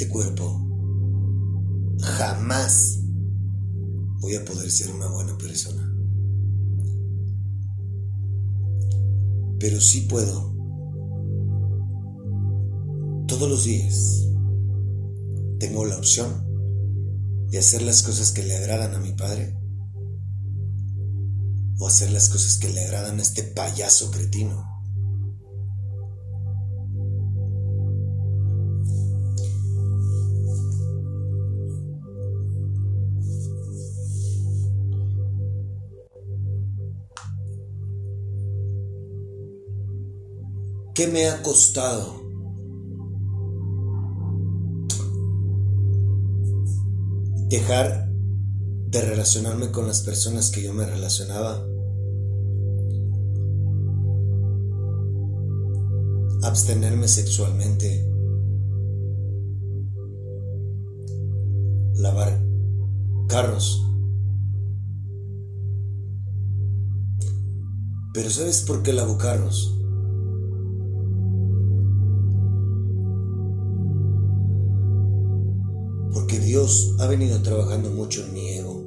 este 0.02 0.08
cuerpo, 0.08 0.66
jamás 2.00 2.98
voy 4.20 4.34
a 4.34 4.44
poder 4.44 4.68
ser 4.68 4.92
una 4.92 5.06
buena 5.06 5.38
persona. 5.38 5.88
Pero 9.60 9.80
sí 9.80 10.02
puedo 10.02 10.50
todos 13.28 13.48
los 13.48 13.64
días 13.64 14.26
tengo 15.60 15.84
la 15.84 15.96
opción 15.96 16.46
de 17.48 17.58
hacer 17.58 17.82
las 17.82 18.02
cosas 18.02 18.32
que 18.32 18.42
le 18.42 18.56
agradan 18.56 18.94
a 18.94 18.98
mi 18.98 19.12
padre 19.12 19.56
o 21.78 21.86
hacer 21.86 22.10
las 22.10 22.28
cosas 22.28 22.58
que 22.58 22.70
le 22.70 22.82
agradan 22.82 23.20
a 23.20 23.22
este 23.22 23.44
payaso 23.44 24.10
cretino. 24.10 24.71
¿Qué 41.02 41.08
me 41.08 41.26
ha 41.26 41.42
costado? 41.42 42.22
dejar 47.50 48.08
de 48.86 49.00
relacionarme 49.00 49.72
con 49.72 49.88
las 49.88 50.02
personas 50.02 50.52
que 50.52 50.62
yo 50.62 50.72
me 50.72 50.86
relacionaba. 50.86 51.66
Abstenerme 56.44 57.08
sexualmente. 57.08 58.08
Lavar 61.96 62.40
carros. 63.26 63.84
Pero 68.14 68.30
¿sabes 68.30 68.62
por 68.62 68.84
qué 68.84 68.92
lavo 68.92 69.18
carros? 69.18 69.81
Ha 76.62 77.08
venido 77.08 77.42
trabajando 77.42 77.90
mucho 77.90 78.24
en 78.24 78.34
mi 78.34 78.48
ego. 78.50 78.84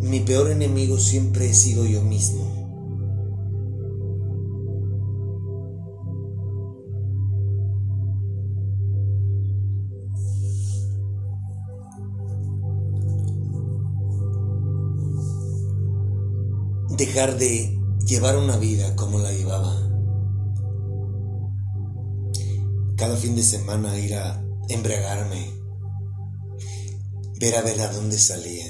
Mi 0.00 0.20
peor 0.20 0.48
enemigo 0.52 0.96
siempre 0.98 1.50
he 1.50 1.54
sido 1.54 1.84
yo 1.84 2.02
mismo. 2.02 2.44
Dejar 16.96 17.36
de 17.38 17.76
llevar 18.06 18.36
una 18.36 18.56
vida 18.56 18.94
como 18.94 19.18
la 19.18 19.32
llevaba. 19.32 19.85
Cada 23.06 23.18
fin 23.18 23.36
de 23.36 23.44
semana 23.44 23.96
ir 24.00 24.14
a 24.14 24.44
embriagarme, 24.68 25.46
ver 27.38 27.54
a 27.54 27.62
ver 27.62 27.80
a 27.80 27.92
dónde 27.92 28.18
salía. 28.18 28.66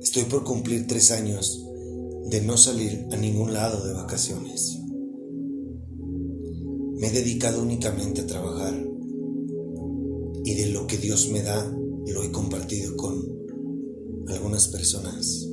Estoy 0.00 0.22
por 0.26 0.44
cumplir 0.44 0.86
tres 0.86 1.10
años 1.10 1.66
de 2.30 2.42
no 2.42 2.56
salir 2.56 3.08
a 3.10 3.16
ningún 3.16 3.52
lado 3.52 3.84
de 3.84 3.92
vacaciones. 3.92 4.78
Me 7.00 7.08
he 7.08 7.10
dedicado 7.10 7.60
únicamente 7.60 8.20
a 8.20 8.26
trabajar 8.28 8.80
y 10.44 10.54
de 10.54 10.66
lo 10.66 10.86
que 10.86 10.96
Dios 10.96 11.28
me 11.32 11.42
da 11.42 11.60
lo 12.06 12.22
he 12.22 12.30
compartido 12.30 12.96
con 12.96 13.20
algunas 14.28 14.68
personas. 14.68 15.51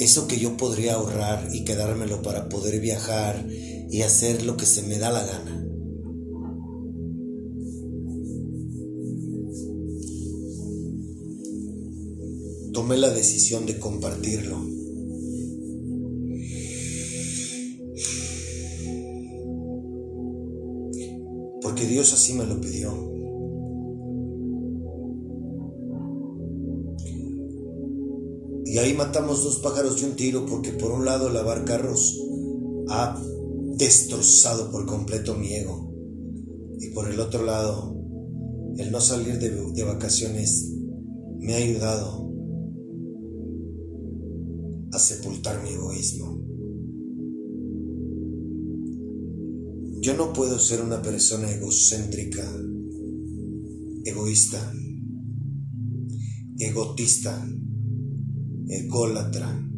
Eso 0.00 0.26
que 0.26 0.38
yo 0.38 0.56
podría 0.56 0.94
ahorrar 0.94 1.50
y 1.52 1.62
quedármelo 1.64 2.22
para 2.22 2.48
poder 2.48 2.80
viajar 2.80 3.46
y 3.90 4.00
hacer 4.00 4.42
lo 4.44 4.56
que 4.56 4.64
se 4.64 4.82
me 4.82 4.98
da 4.98 5.10
la 5.10 5.26
gana. 5.26 5.66
Tomé 12.72 12.96
la 12.96 13.10
decisión 13.10 13.66
de 13.66 13.78
compartirlo. 13.78 14.56
Porque 21.60 21.86
Dios 21.86 22.14
así 22.14 22.32
me 22.32 22.46
lo 22.46 22.58
pidió. 22.58 23.09
Y 28.70 28.78
ahí 28.78 28.94
matamos 28.94 29.42
dos 29.42 29.58
pájaros 29.58 30.00
de 30.00 30.06
un 30.06 30.14
tiro 30.14 30.46
porque 30.46 30.70
por 30.70 30.92
un 30.92 31.04
lado 31.04 31.28
lavar 31.28 31.64
carros 31.64 32.16
ha 32.88 33.20
destrozado 33.76 34.70
por 34.70 34.86
completo 34.86 35.34
mi 35.34 35.52
ego. 35.52 35.92
Y 36.78 36.90
por 36.90 37.10
el 37.10 37.18
otro 37.18 37.44
lado, 37.44 37.96
el 38.76 38.92
no 38.92 39.00
salir 39.00 39.40
de, 39.40 39.50
de 39.50 39.82
vacaciones 39.82 40.72
me 41.40 41.54
ha 41.54 41.56
ayudado 41.56 42.30
a 44.92 44.98
sepultar 45.00 45.64
mi 45.64 45.70
egoísmo. 45.70 46.40
Yo 50.00 50.16
no 50.16 50.32
puedo 50.32 50.60
ser 50.60 50.80
una 50.80 51.02
persona 51.02 51.50
egocéntrica, 51.50 52.48
egoísta, 54.04 54.72
egotista, 56.56 57.44
ególatra. 58.70 59.69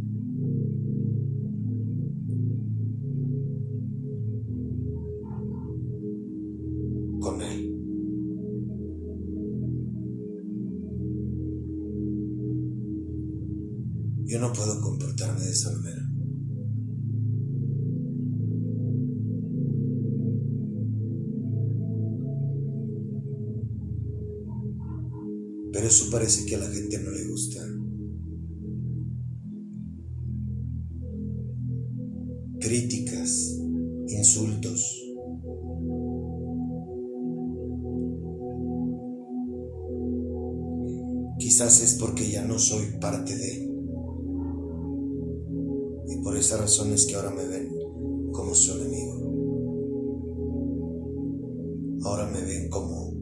Que 47.07 47.15
ahora 47.15 47.31
me 47.31 47.47
ven 47.47 47.69
como 48.33 48.55
su 48.55 48.73
enemigo. 48.73 49.15
Ahora 52.05 52.27
me 52.27 52.43
ven 52.43 52.69
como 52.69 53.15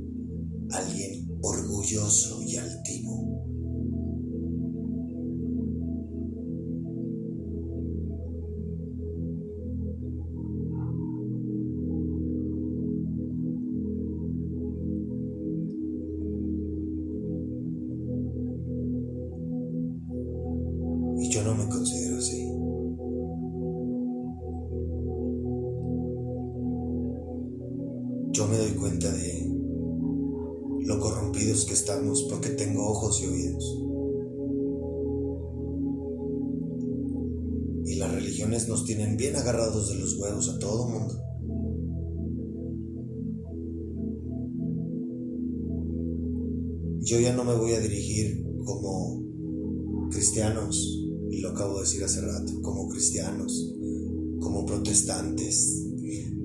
alguien 0.70 1.38
orgulloso 1.42 2.42
y 2.42 2.56
altivo. 2.56 3.49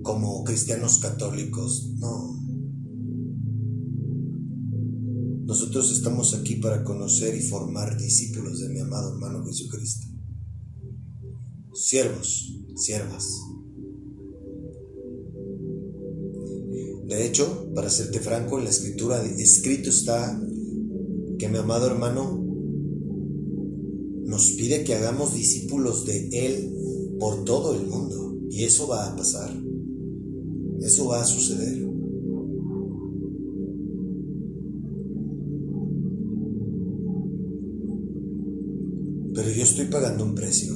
Como 0.02 0.44
cristianos 0.44 1.00
católicos, 1.00 1.92
no. 1.98 2.42
Nosotros 5.46 5.92
estamos 5.92 6.34
aquí 6.34 6.56
para 6.56 6.84
conocer 6.84 7.36
y 7.36 7.42
formar 7.42 7.98
discípulos 7.98 8.60
de 8.60 8.70
mi 8.70 8.80
amado 8.80 9.14
hermano 9.14 9.46
Jesucristo. 9.46 10.08
Siervos, 11.74 12.62
siervas. 12.76 13.42
De 17.08 17.26
hecho, 17.26 17.72
para 17.76 17.90
serte 17.90 18.20
franco, 18.20 18.58
en 18.58 18.64
la 18.64 18.72
escritura 18.72 19.24
escrito 19.24 19.90
está 19.90 20.42
que 21.38 21.48
mi 21.50 21.58
amado 21.58 21.88
hermano 21.88 22.44
nos 24.26 24.52
pide 24.52 24.84
que 24.84 24.96
hagamos 24.96 25.36
discípulos 25.36 26.06
de 26.06 26.30
Él 26.30 27.18
por 27.20 27.46
todo 27.46 27.76
el 27.76 27.88
mundo. 27.88 28.25
Y 28.50 28.64
eso 28.64 28.88
va 28.88 29.08
a 29.08 29.16
pasar. 29.16 29.52
Eso 30.80 31.08
va 31.08 31.22
a 31.22 31.26
suceder. 31.26 31.86
Pero 39.34 39.50
yo 39.50 39.64
estoy 39.64 39.86
pagando 39.86 40.24
un 40.24 40.34
precio. 40.34 40.74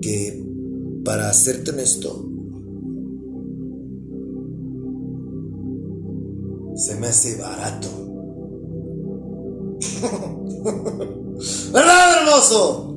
Que, 0.00 0.42
para 1.04 1.32
serte 1.34 1.70
honesto, 1.72 2.26
se 6.76 6.96
me 6.98 7.08
hace 7.08 7.36
barato. 7.36 7.88
¿Verdad, 11.72 12.22
hermoso? 12.22 12.89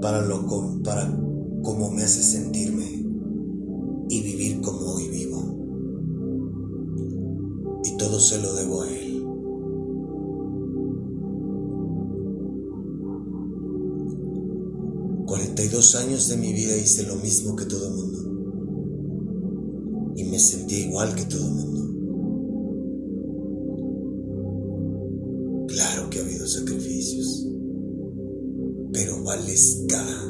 Para 0.00 0.22
lo 0.22 0.46
para 0.82 1.06
cómo 1.62 1.90
me 1.90 2.02
hace 2.02 2.22
sentirme 2.22 3.04
y 4.08 4.22
vivir 4.22 4.60
como 4.60 4.94
hoy 4.94 5.08
vivo. 5.08 5.40
Y 7.84 7.96
todo 7.96 8.18
se 8.18 8.40
lo 8.40 8.54
debo 8.54 8.82
a 8.82 8.90
él. 8.90 9.10
Dos 15.80 15.94
años 15.94 16.28
de 16.28 16.36
mi 16.36 16.52
vida 16.52 16.76
hice 16.76 17.04
lo 17.04 17.14
mismo 17.16 17.56
que 17.56 17.64
todo 17.64 17.86
el 17.86 17.94
mundo. 17.94 18.18
Y 20.16 20.24
me 20.24 20.38
sentí 20.38 20.82
igual 20.82 21.14
que 21.14 21.24
todo 21.24 21.46
el 21.46 21.54
mundo. 21.54 21.79
Pero 29.88 30.29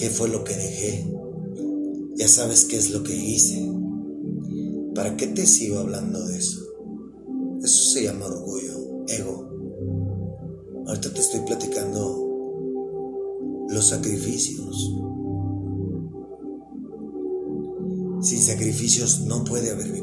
qué 0.00 0.08
fue 0.08 0.30
lo 0.30 0.42
que 0.44 0.54
dejé. 0.54 1.06
Ya 2.16 2.26
sabes 2.26 2.64
qué 2.64 2.76
es 2.76 2.90
lo 2.90 3.02
que 3.02 3.14
hice. 3.14 3.70
¿Para 4.94 5.14
qué 5.14 5.26
te 5.26 5.46
sigo 5.46 5.78
hablando 5.78 6.26
de 6.26 6.38
eso? 6.38 6.62
Eso 7.62 7.92
se 7.92 8.04
llama 8.04 8.24
orgullo, 8.24 9.04
ego. 9.08 9.46
Ahorita 10.86 11.12
te 11.12 11.20
estoy 11.20 11.40
platicando 11.40 12.26
los 13.68 13.88
sacrificios. 13.88 14.90
Sin 18.22 18.40
sacrificios 18.40 19.20
no 19.26 19.44
puede 19.44 19.70
haber 19.70 19.92
victoria. 19.92 19.99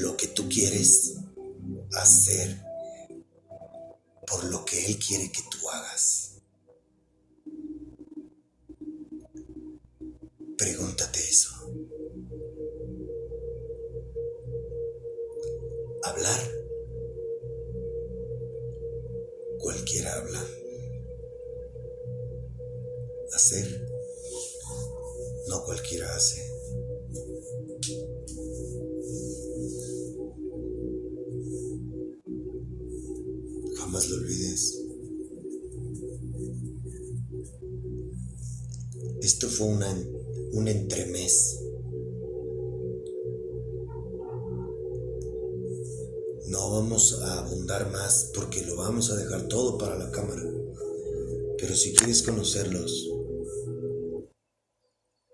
lo 0.00 0.16
que 0.16 0.28
tú 0.28 0.48
quieres 0.48 1.14
hacer 1.92 2.62
por 4.26 4.44
lo 4.44 4.64
que 4.64 4.86
Él 4.86 4.98
quiere 4.98 5.30
que 5.30 5.42
tú 5.50 5.68
hagas. 5.70 6.32
Pregúntate 10.56 11.20
eso. 11.20 11.50
Hablar 16.04 16.63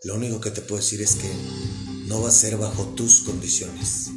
Lo 0.04 0.14
único 0.14 0.40
que 0.40 0.50
te 0.50 0.62
puedo 0.62 0.80
decir 0.80 1.02
es 1.02 1.16
que 1.16 1.30
no 2.06 2.22
va 2.22 2.28
a 2.28 2.32
ser 2.32 2.56
bajo 2.56 2.84
tus 2.94 3.20
condiciones. 3.20 4.10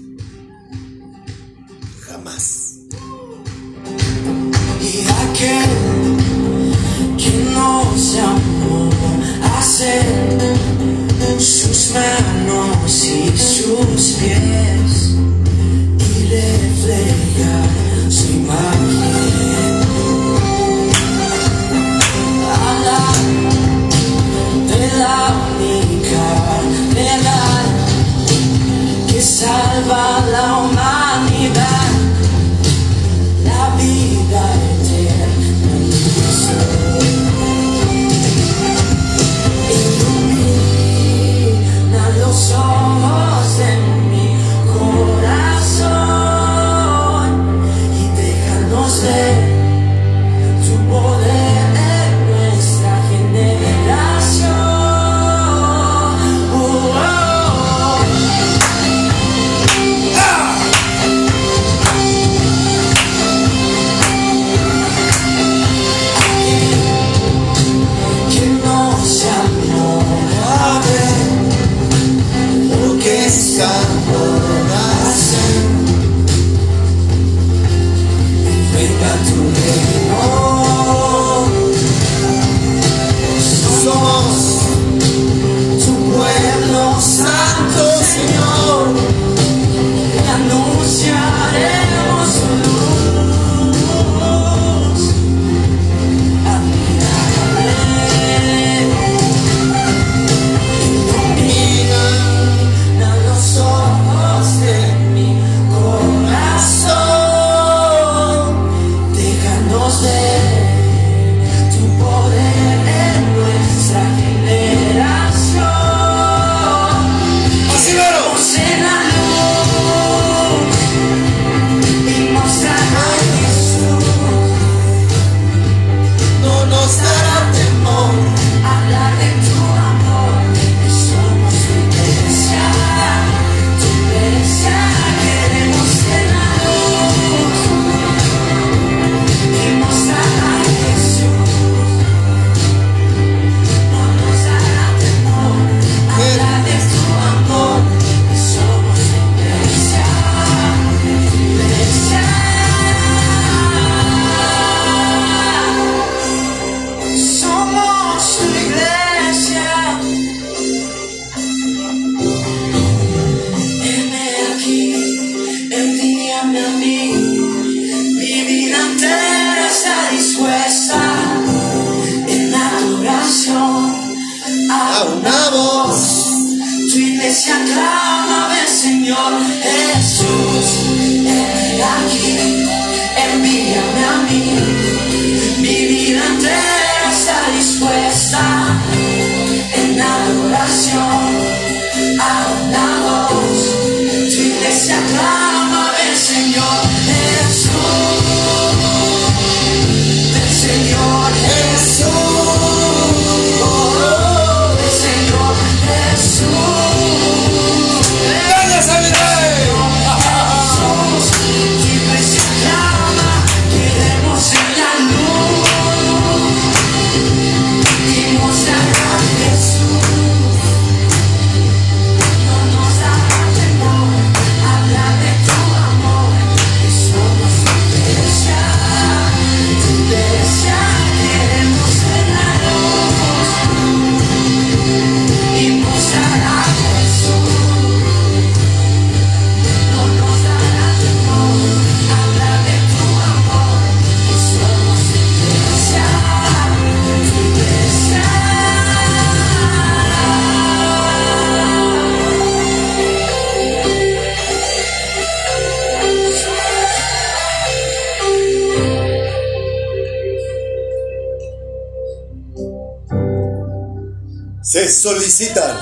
Solicitan 265.04 265.76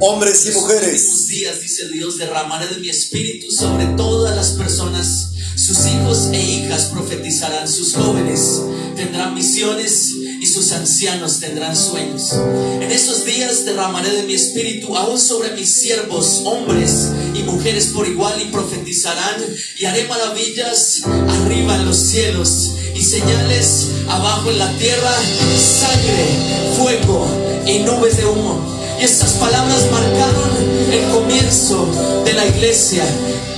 hombres 0.00 0.46
y 0.46 0.52
mujeres 0.52 1.08
últimos 1.08 1.26
días, 1.26 1.60
dice 1.60 1.88
Dios, 1.88 2.18
derramaré 2.18 2.68
de 2.68 2.76
mi 2.76 2.88
espíritu 2.88 3.50
sobre 3.50 3.84
todas 3.96 4.36
las 4.36 4.50
personas. 4.50 5.32
Sus 5.56 5.86
hijos 5.86 6.28
e 6.32 6.40
hijas 6.40 6.84
profetizarán, 6.84 7.66
sus 7.66 7.96
jóvenes 7.96 8.62
tendrán 8.94 9.34
visiones 9.34 10.17
sus 10.48 10.72
ancianos 10.72 11.40
tendrán 11.40 11.76
sueños. 11.76 12.32
En 12.32 12.90
esos 12.90 13.24
días 13.24 13.64
derramaré 13.64 14.10
de 14.10 14.22
mi 14.24 14.34
espíritu 14.34 14.96
aún 14.96 15.20
sobre 15.20 15.52
mis 15.52 15.80
siervos, 15.80 16.42
hombres 16.44 17.08
y 17.34 17.42
mujeres 17.42 17.88
por 17.94 18.08
igual, 18.08 18.40
y 18.40 18.46
profetizarán, 18.46 19.36
y 19.78 19.84
haré 19.84 20.06
maravillas 20.08 21.02
arriba 21.04 21.76
en 21.76 21.86
los 21.86 21.96
cielos 21.96 22.72
y 22.94 23.02
señales 23.02 23.88
abajo 24.08 24.50
en 24.50 24.58
la 24.58 24.72
tierra, 24.78 25.12
sangre, 25.56 26.74
fuego 26.76 27.26
y 27.66 27.80
nubes 27.80 28.16
de 28.16 28.26
humo. 28.26 28.78
Y 29.00 29.04
estas 29.04 29.32
palabras 29.34 29.86
marcaron 29.92 30.50
el 30.90 31.10
comienzo 31.10 31.86
de 32.24 32.32
la 32.32 32.46
iglesia 32.46 33.04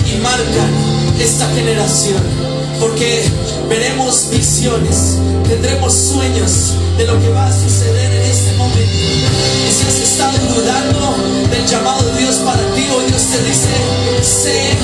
y 0.07 0.19
marcan 0.19 0.71
esta 1.19 1.49
generación. 1.55 2.50
Porque 2.81 3.23
veremos 3.69 4.31
visiones, 4.31 5.19
tendremos 5.47 5.93
sueños 5.93 6.73
de 6.97 7.05
lo 7.05 7.21
que 7.21 7.29
va 7.29 7.47
a 7.47 7.53
suceder 7.53 8.11
en 8.11 8.23
este 8.23 8.53
momento. 8.57 8.81
Y 9.69 9.71
si 9.71 9.87
has 9.87 9.97
estado 9.97 10.39
dudando 10.49 11.17
del 11.51 11.67
llamado 11.67 12.03
de 12.03 12.21
Dios 12.21 12.37
para 12.37 12.63
ti, 12.75 12.89
hoy 12.91 13.05
Dios 13.07 13.23
te 13.23 13.43
dice, 13.45 13.69
sé 14.23 14.77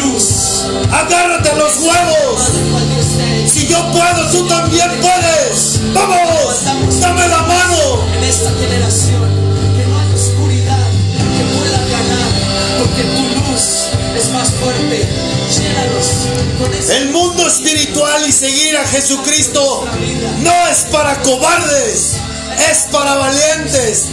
luz. 0.00 0.64
agárrate 0.90 1.50
a 1.50 1.54
los 1.56 1.76
huevos. 1.76 2.42
Si 3.52 3.66
yo 3.66 3.78
puedo, 3.92 4.30
tú 4.30 4.48
también 4.48 4.88
puedes. 5.00 5.80
Vamos, 5.92 6.64
dame 6.98 7.28
la 7.28 7.42
mano. 7.42 8.04
en 8.16 8.24
esta 8.24 8.50
generación. 8.52 9.28
Que 9.76 9.86
no 9.86 9.98
hay 9.98 10.14
oscuridad 10.14 10.88
que 11.36 11.44
pueda 11.56 11.78
ganar, 11.92 12.30
porque 12.78 13.02
tu 13.02 13.50
luz 13.50 13.90
es 14.16 14.32
más 14.32 14.50
fuerte. 14.50 15.27
El 16.90 17.10
mundo 17.10 17.46
espiritual 17.46 18.26
y 18.26 18.32
seguir 18.32 18.76
a 18.76 18.86
Jesucristo 18.86 19.86
no 20.40 20.66
es 20.68 20.78
para 20.92 21.20
cobardes, 21.22 22.16
es 22.70 22.78
para 22.92 23.14
valientes. 23.14 24.06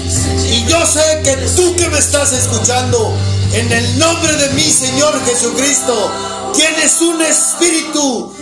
Y 0.50 0.66
yo 0.66 0.86
sé 0.86 1.22
que 1.24 1.36
tú 1.56 1.76
que 1.76 1.90
me 1.90 2.00
estás 2.00 2.32
escuchando, 2.32 3.14
en 3.54 3.70
el 3.72 4.00
nombre 4.00 4.34
de 4.34 4.50
mi 4.50 4.64
Señor 4.64 5.20
Jesucristo, 5.26 6.12
tienes 6.54 7.02
un 7.02 7.22
espíritu 7.22 8.34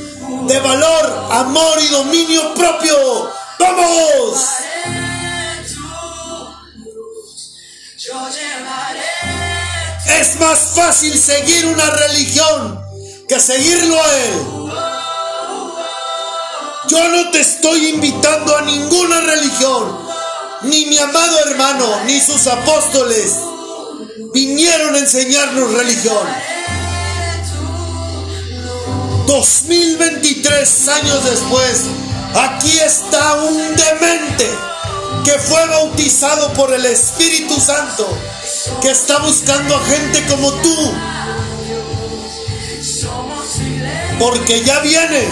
de 0.48 0.60
valor, 0.60 1.28
amor 1.32 1.80
y 1.82 1.88
dominio 1.88 2.54
propio. 2.54 3.32
¡Vamos! 3.60 4.40
Es 10.20 10.40
más 10.40 10.60
fácil 10.76 11.18
seguir 11.18 11.66
una 11.66 11.90
religión 11.90 12.83
seguirlo 13.40 14.02
a 14.02 14.18
Él. 14.18 14.34
Yo 16.88 17.10
no 17.10 17.32
te 17.32 17.40
estoy 17.40 17.88
invitando 17.88 18.58
a 18.58 18.62
ninguna 18.62 19.22
religión. 19.22 19.98
Ni 20.64 20.86
mi 20.86 20.98
amado 20.98 21.40
hermano, 21.48 22.04
ni 22.06 22.20
sus 22.20 22.48
apóstoles 22.48 23.34
vinieron 24.34 24.96
a 24.96 25.00
enseñarnos 25.00 25.74
religión. 25.74 26.28
2023 29.28 30.88
años 30.90 31.24
después, 31.26 31.86
aquí 32.36 32.80
está 32.80 33.36
un 33.44 33.76
demente 33.76 34.50
que 35.24 35.32
fue 35.40 35.66
bautizado 35.68 36.54
por 36.54 36.74
el 36.74 36.86
Espíritu 36.86 37.60
Santo, 37.60 38.08
que 38.82 38.92
está 38.92 39.20
buscando 39.20 39.76
a 39.76 39.86
gente 39.86 40.26
como 40.28 40.52
tú, 40.52 40.94
porque 44.20 44.64
ya 44.64 44.80
viene. 44.80 45.28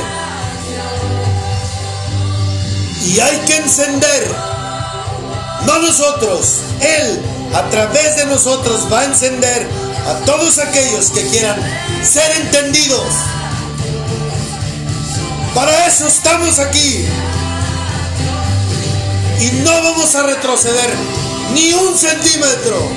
Y 3.05 3.19
hay 3.19 3.37
que 3.39 3.57
encender, 3.57 4.27
no 5.65 5.79
nosotros, 5.79 6.57
Él 6.79 7.21
a 7.53 7.69
través 7.69 8.15
de 8.17 8.25
nosotros 8.25 8.87
va 8.91 9.01
a 9.01 9.05
encender 9.05 9.67
a 10.07 10.25
todos 10.25 10.59
aquellos 10.59 11.11
que 11.11 11.27
quieran 11.27 11.59
ser 12.03 12.31
entendidos. 12.41 13.07
Para 15.53 15.87
eso 15.87 16.07
estamos 16.07 16.59
aquí. 16.59 17.05
Y 19.41 19.51
no 19.63 19.71
vamos 19.83 20.15
a 20.15 20.23
retroceder 20.23 20.93
ni 21.53 21.73
un 21.73 21.97
centímetro. 21.97 22.91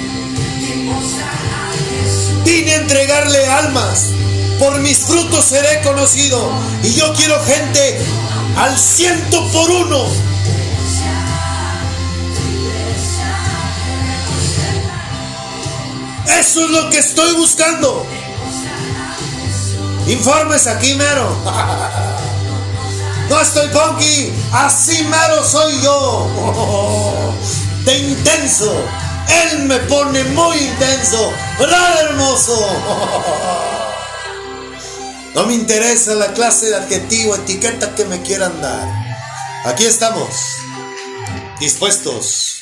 Vine 2.44 2.72
a 2.72 2.76
entregarle 2.76 3.46
almas. 3.46 4.10
Por 4.58 4.78
mis 4.80 4.98
frutos 4.98 5.44
seré 5.44 5.82
conocido. 5.82 6.50
Y 6.82 6.94
yo 6.94 7.12
quiero 7.14 7.42
gente 7.44 8.00
al 8.56 8.78
ciento 8.78 9.46
por 9.52 9.70
uno. 9.70 10.04
Eso 16.38 16.64
es 16.64 16.70
lo 16.70 16.90
que 16.90 16.98
estoy 16.98 17.32
buscando. 17.34 18.06
Informes 20.06 20.66
aquí, 20.66 20.94
mero. 20.94 21.36
No 23.28 23.40
estoy 23.40 23.68
punky, 23.68 24.34
así 24.52 25.02
mero 25.04 25.42
soy 25.42 25.80
yo. 25.80 27.32
De 27.86 27.98
intenso. 27.98 28.70
Él 29.28 29.60
me 29.60 29.78
pone 29.78 30.22
muy 30.24 30.58
intenso. 30.58 31.32
¿Verdad, 31.58 32.02
hermoso? 32.02 32.54
No 35.34 35.46
me 35.46 35.54
interesa 35.54 36.14
la 36.14 36.32
clase 36.32 36.66
de 36.66 36.76
adjetivo, 36.76 37.34
etiqueta 37.34 37.96
que 37.96 38.04
me 38.04 38.22
quieran 38.22 38.60
dar. 38.62 38.88
Aquí 39.64 39.84
estamos, 39.84 40.28
dispuestos 41.58 42.60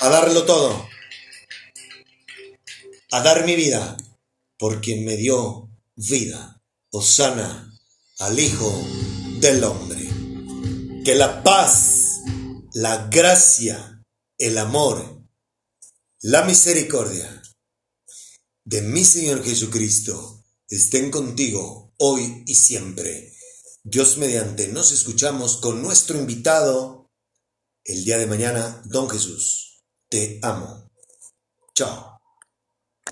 a 0.00 0.08
darlo 0.08 0.46
todo. 0.46 0.88
A 3.12 3.20
dar 3.20 3.44
mi 3.44 3.56
vida 3.56 3.94
por 4.58 4.80
quien 4.80 5.04
me 5.04 5.16
dio 5.16 5.68
vida. 5.96 6.62
Osana 6.92 7.70
al 8.20 8.38
Hijo 8.38 8.72
del 9.40 9.62
Hombre. 9.62 10.08
Que 11.04 11.14
la 11.14 11.42
paz, 11.42 12.22
la 12.72 13.08
gracia, 13.08 14.02
el 14.38 14.56
amor, 14.56 15.22
la 16.22 16.42
misericordia 16.44 17.42
de 18.64 18.80
mi 18.80 19.04
Señor 19.04 19.44
Jesucristo 19.44 20.35
estén 20.68 21.10
contigo 21.10 21.94
hoy 21.98 22.42
y 22.46 22.54
siempre. 22.54 23.32
Dios 23.82 24.18
mediante, 24.18 24.68
nos 24.68 24.92
escuchamos 24.92 25.58
con 25.58 25.82
nuestro 25.82 26.18
invitado 26.18 27.10
el 27.84 28.04
día 28.04 28.18
de 28.18 28.26
mañana, 28.26 28.82
Don 28.86 29.08
Jesús. 29.08 29.84
Te 30.08 30.40
amo. 30.42 30.90
Chao. 31.74 32.05